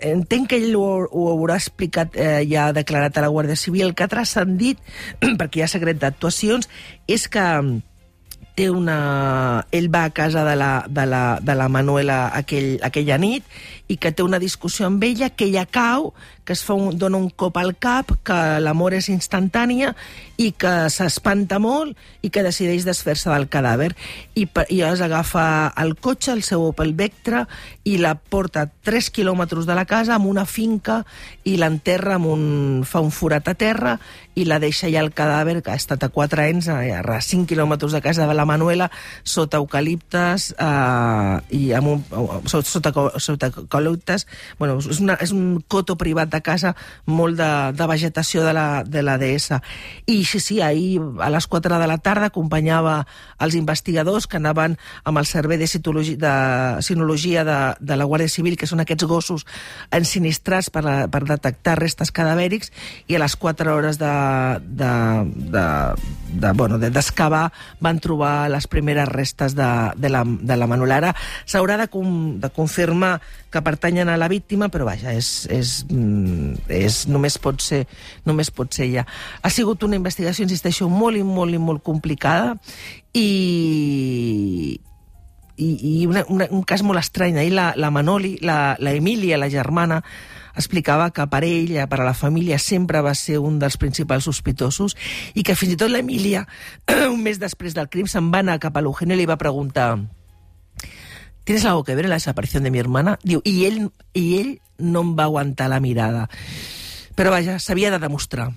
entenc 0.00 0.50
que 0.50 0.58
ell 0.58 0.76
ho, 0.76 0.86
ho 1.06 1.24
haurà 1.32 1.58
explicat, 1.60 2.16
eh, 2.16 2.42
ja 2.50 2.68
ha 2.68 2.76
declarat 2.76 3.16
a 3.18 3.26
la 3.26 3.32
Guàrdia 3.32 3.56
Civil, 3.56 3.88
el 3.88 3.94
que 3.94 4.06
ha 4.06 4.12
transcendit, 4.12 4.80
perquè 5.40 5.60
hi 5.60 5.66
ha 5.66 5.70
secret 5.70 6.00
d'actuacions, 6.02 6.70
és 7.06 7.28
que 7.28 7.44
té 8.54 8.68
una... 8.70 9.66
Ell 9.74 9.90
va 9.92 10.04
a 10.08 10.12
casa 10.14 10.44
de 10.46 10.54
la, 10.56 10.86
de 10.88 11.06
la, 11.10 11.22
de 11.42 11.54
la 11.58 11.68
Manuela 11.68 12.18
aquell, 12.34 12.78
aquella 12.86 13.18
nit 13.18 13.46
i 13.88 13.98
que 14.00 14.12
té 14.12 14.24
una 14.24 14.40
discussió 14.40 14.86
amb 14.86 15.02
ella, 15.04 15.30
que 15.30 15.46
ella 15.50 15.66
cau, 15.66 16.12
que 16.44 16.52
es 16.52 16.62
fa 16.64 16.74
un, 16.76 16.96
dona 16.98 17.18
un 17.20 17.30
cop 17.30 17.56
al 17.60 17.74
cap, 17.76 18.12
que 18.24 18.36
l'amor 18.60 18.96
és 18.96 19.10
instantània 19.12 19.94
i 20.40 20.50
que 20.56 20.88
s'espanta 20.92 21.58
molt 21.60 21.96
i 22.24 22.30
que 22.32 22.44
decideix 22.44 22.84
desfer-se 22.84 23.30
del 23.32 23.48
cadàver. 23.52 23.92
I, 24.34 24.46
I 24.72 24.80
es 24.88 25.04
agafa 25.04 25.72
el 25.80 25.94
cotxe, 25.96 26.32
el 26.32 26.42
seu 26.44 26.64
Opel 26.68 26.94
Vectra, 26.96 27.44
i 27.84 27.96
la 28.00 28.14
porta 28.16 28.66
3 28.84 29.10
quilòmetres 29.14 29.68
de 29.68 29.76
la 29.76 29.86
casa 29.88 30.16
amb 30.16 30.28
una 30.32 30.46
finca 30.48 31.02
i 31.44 31.56
l'enterra 31.60 32.16
un... 32.18 32.82
fa 32.88 33.00
un 33.04 33.12
forat 33.12 33.48
a 33.48 33.54
terra 33.58 33.98
i 34.34 34.44
la 34.48 34.58
deixa 34.58 34.88
allà 34.88 35.04
el 35.04 35.12
cadàver, 35.14 35.60
que 35.62 35.72
ha 35.72 35.78
estat 35.78 36.02
a 36.04 36.10
4 36.12 36.42
anys, 36.42 36.68
a 36.68 37.20
5 37.20 37.46
quilòmetres 37.48 37.92
de 37.92 38.00
casa 38.04 38.26
de 38.26 38.34
la 38.34 38.46
Manuela, 38.48 38.90
sota 39.22 39.60
eucaliptes 39.62 40.50
eh, 40.58 41.36
i 41.54 41.72
amb 41.76 41.92
un, 41.92 42.02
sota, 42.50 42.66
sota, 42.68 42.92
sota 43.22 43.50
eucaliptes. 43.74 44.26
Bueno, 44.58 44.78
és, 44.78 45.00
una, 45.00 45.16
és 45.20 45.32
un 45.32 45.62
coto 45.68 45.96
privat 45.98 46.30
de 46.30 46.40
casa, 46.42 46.74
molt 47.06 47.36
de, 47.38 47.50
de 47.76 47.86
vegetació 47.90 48.44
de 48.44 48.52
la, 48.54 48.84
de 48.84 49.02
la 49.02 49.18
DS. 49.18 49.60
I 50.06 50.24
sí, 50.24 50.40
sí, 50.40 50.60
ahir 50.60 51.00
a 51.20 51.30
les 51.30 51.46
4 51.46 51.78
de 51.78 51.88
la 51.90 51.98
tarda 51.98 52.30
acompanyava 52.30 53.04
els 53.42 53.54
investigadors 53.58 54.26
que 54.26 54.38
anaven 54.38 54.78
amb 55.04 55.18
el 55.18 55.26
servei 55.26 55.58
de, 55.58 55.66
citologia, 55.66 56.16
de 56.16 56.82
sinologia 56.82 57.44
de, 57.44 57.58
de 57.80 57.96
la 57.96 58.06
Guàrdia 58.06 58.30
Civil, 58.30 58.56
que 58.56 58.68
són 58.70 58.80
aquests 58.84 59.08
gossos 59.10 59.46
ensinistrats 59.94 60.70
per, 60.70 60.84
a, 60.86 60.96
per 61.08 61.24
detectar 61.26 61.78
restes 61.80 62.12
cadavèrics, 62.14 62.72
i 63.08 63.16
a 63.16 63.22
les 63.22 63.36
4 63.36 63.74
hores 63.74 63.98
de, 63.98 64.14
de, 64.64 64.92
de, 65.54 65.66
de, 66.34 66.52
bueno, 66.52 66.78
de 66.78 66.90
d'excavar 66.94 67.48
van 67.82 67.98
trobar 68.02 68.48
les 68.52 68.66
primeres 68.70 69.08
restes 69.08 69.54
de, 69.58 69.70
de, 69.96 70.10
la, 70.10 70.24
de 70.24 70.56
la 70.56 70.68
Manolara. 70.70 71.14
S'haurà 71.46 71.78
de, 71.80 71.88
com, 71.90 72.38
de 72.40 72.50
confirmar 72.54 73.18
que 73.54 73.62
pertanyen 73.62 74.10
a 74.10 74.18
la 74.18 74.26
víctima, 74.28 74.66
però 74.68 74.88
vaja, 74.88 75.12
és, 75.14 75.46
és, 75.46 75.84
mm, 75.86 76.66
és, 76.74 77.04
només, 77.06 77.38
pot 77.38 77.62
ser, 77.62 77.84
només 78.26 78.50
pot 78.50 78.74
ser 78.74 78.88
ella. 78.88 79.04
Ha 79.42 79.50
sigut 79.54 79.86
una 79.86 79.94
investigació, 80.00 80.42
insisteixo, 80.42 80.88
molt 80.90 81.20
i 81.20 81.22
molt 81.22 81.54
i 81.54 81.60
molt 81.62 81.84
complicada 81.86 82.56
i, 83.14 84.80
i, 85.54 85.68
i 85.70 85.92
una, 86.10 86.24
una, 86.28 86.48
un 86.50 86.64
cas 86.66 86.82
molt 86.82 86.98
estrany. 86.98 87.38
Ahir 87.38 87.54
la, 87.54 87.70
la 87.78 87.92
Manoli, 87.94 88.40
la, 88.42 88.74
la 88.82 88.96
Emília, 88.98 89.38
la 89.38 89.50
germana, 89.52 90.02
explicava 90.58 91.12
que 91.14 91.26
per 91.30 91.44
ella, 91.46 91.86
per 91.90 92.00
a 92.02 92.08
la 92.08 92.16
família, 92.18 92.58
sempre 92.58 93.02
va 93.06 93.14
ser 93.14 93.38
un 93.38 93.60
dels 93.62 93.78
principals 93.78 94.26
sospitosos 94.26 94.98
i 95.34 95.46
que 95.46 95.54
fins 95.58 95.74
i 95.74 95.78
tot 95.78 95.94
l'Emília, 95.94 96.42
un 97.14 97.22
mes 97.22 97.38
després 97.38 97.78
del 97.78 97.90
crim, 97.90 98.10
se'n 98.10 98.34
va 98.34 98.42
anar 98.42 98.58
cap 98.62 98.74
a 98.74 98.82
l'Eugenio 98.82 99.14
i 99.14 99.22
li 99.22 99.30
va 99.30 99.38
preguntar 99.38 99.94
¿Tienes 101.44 101.64
algo 101.64 101.84
que 101.84 101.94
ver 101.94 102.06
en 102.06 102.10
la 102.10 102.16
desaparición 102.16 102.62
de 102.64 102.70
mi 102.70 102.78
hermana? 102.78 103.18
Diu, 103.22 103.42
i 103.44 103.66
ell, 103.68 103.90
i 104.16 104.38
ell 104.40 104.52
no 104.78 105.04
em 105.04 105.12
va 105.18 105.26
aguantar 105.28 105.68
la 105.68 105.80
mirada. 105.80 106.28
Però 107.14 107.30
vaja, 107.30 107.58
s'havia 107.60 107.92
de 107.92 108.00
demostrar. 108.00 108.48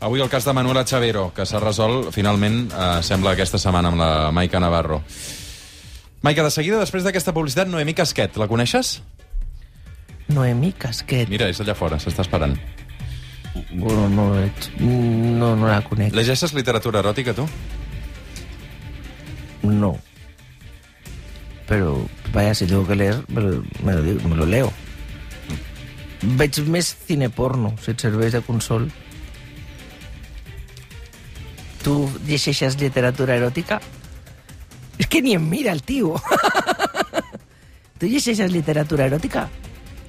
Avui 0.00 0.20
el 0.20 0.30
cas 0.32 0.44
de 0.48 0.52
Manuela 0.56 0.84
Chavero, 0.84 1.28
que 1.36 1.44
s'ha 1.46 1.60
resolt 1.60 2.10
finalment, 2.14 2.64
eh, 2.72 2.90
sembla, 3.04 3.34
aquesta 3.36 3.60
setmana 3.60 3.92
amb 3.92 4.00
la 4.00 4.10
Maica 4.32 4.60
Navarro. 4.60 5.02
Maica, 6.22 6.42
de 6.42 6.50
seguida, 6.50 6.80
després 6.80 7.04
d'aquesta 7.04 7.32
publicitat, 7.36 7.68
Noemí 7.68 7.94
Casquet, 7.94 8.36
la 8.36 8.48
coneixes? 8.48 8.98
Noemí 10.28 10.72
Casquet. 10.72 11.28
Mira, 11.30 11.48
és 11.48 11.60
allà 11.60 11.76
fora, 11.76 12.00
s'està 12.00 12.26
esperant. 12.26 12.58
Bueno, 13.70 14.08
no, 14.08 14.30
veig. 14.34 14.68
no, 14.80 15.54
no 15.56 15.68
la 15.68 15.80
conec. 15.86 16.14
Llegeixes 16.14 16.54
literatura 16.54 17.00
eròtica, 17.00 17.34
tu? 17.34 17.46
No. 19.62 19.94
Pero, 21.70 22.04
vaya, 22.32 22.52
si 22.52 22.66
tengo 22.66 22.84
que 22.84 22.96
leer, 22.96 23.22
me 23.28 23.40
lo, 23.40 23.62
me 23.84 23.92
lo, 23.94 24.02
me 24.28 24.34
lo 24.34 24.44
leo. 24.44 24.72
Veig 26.20 26.58
més 26.66 26.88
cine 27.06 27.28
porno, 27.30 27.70
si 27.78 27.92
et 27.94 28.02
serveix 28.02 28.34
de 28.34 28.40
consol. 28.42 28.88
Tu 31.84 31.94
llegeixes 32.26 32.74
literatura 32.82 33.38
eròtica? 33.38 33.78
És 34.98 35.06
que 35.06 35.22
ni 35.22 35.36
em 35.38 35.46
mira 35.46 35.70
el 35.70 35.84
tio. 35.86 36.18
tu 38.02 38.10
llegeixes 38.10 38.50
literatura 38.50 39.06
eròtica? 39.06 39.46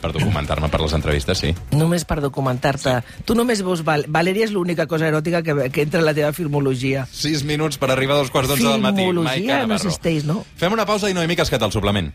Per 0.02 0.12
documentar-me 0.16 0.70
per 0.74 0.82
les 0.82 0.94
entrevistes, 0.98 1.44
sí. 1.44 1.52
Només 1.78 2.06
per 2.10 2.20
documentar-te. 2.24 2.98
Tu 3.26 3.38
només 3.38 3.62
veus... 3.66 3.84
Val 3.86 4.08
Valèria 4.10 4.46
és 4.48 4.54
l'única 4.54 4.88
cosa 4.90 5.08
eròtica 5.10 5.44
que, 5.46 5.70
que 5.74 5.86
entra 5.86 6.02
en 6.02 6.08
la 6.08 6.16
teva 6.18 6.32
filmologia. 6.34 7.06
Sis 7.14 7.46
minuts 7.48 7.78
per 7.82 7.92
arribar 7.94 8.18
a 8.18 8.24
dos 8.24 8.32
quarts 8.34 8.50
d'onze 8.52 8.68
del 8.68 8.82
matí. 8.84 9.06
Filmologia 9.06 9.62
no 9.70 9.78
existeix, 9.78 10.26
no? 10.26 10.42
Fem 10.58 10.74
una 10.74 10.86
pausa 10.90 11.10
i 11.10 11.18
Noemí 11.18 11.38
Casquet 11.40 11.62
al 11.62 11.74
suplement. 11.74 12.12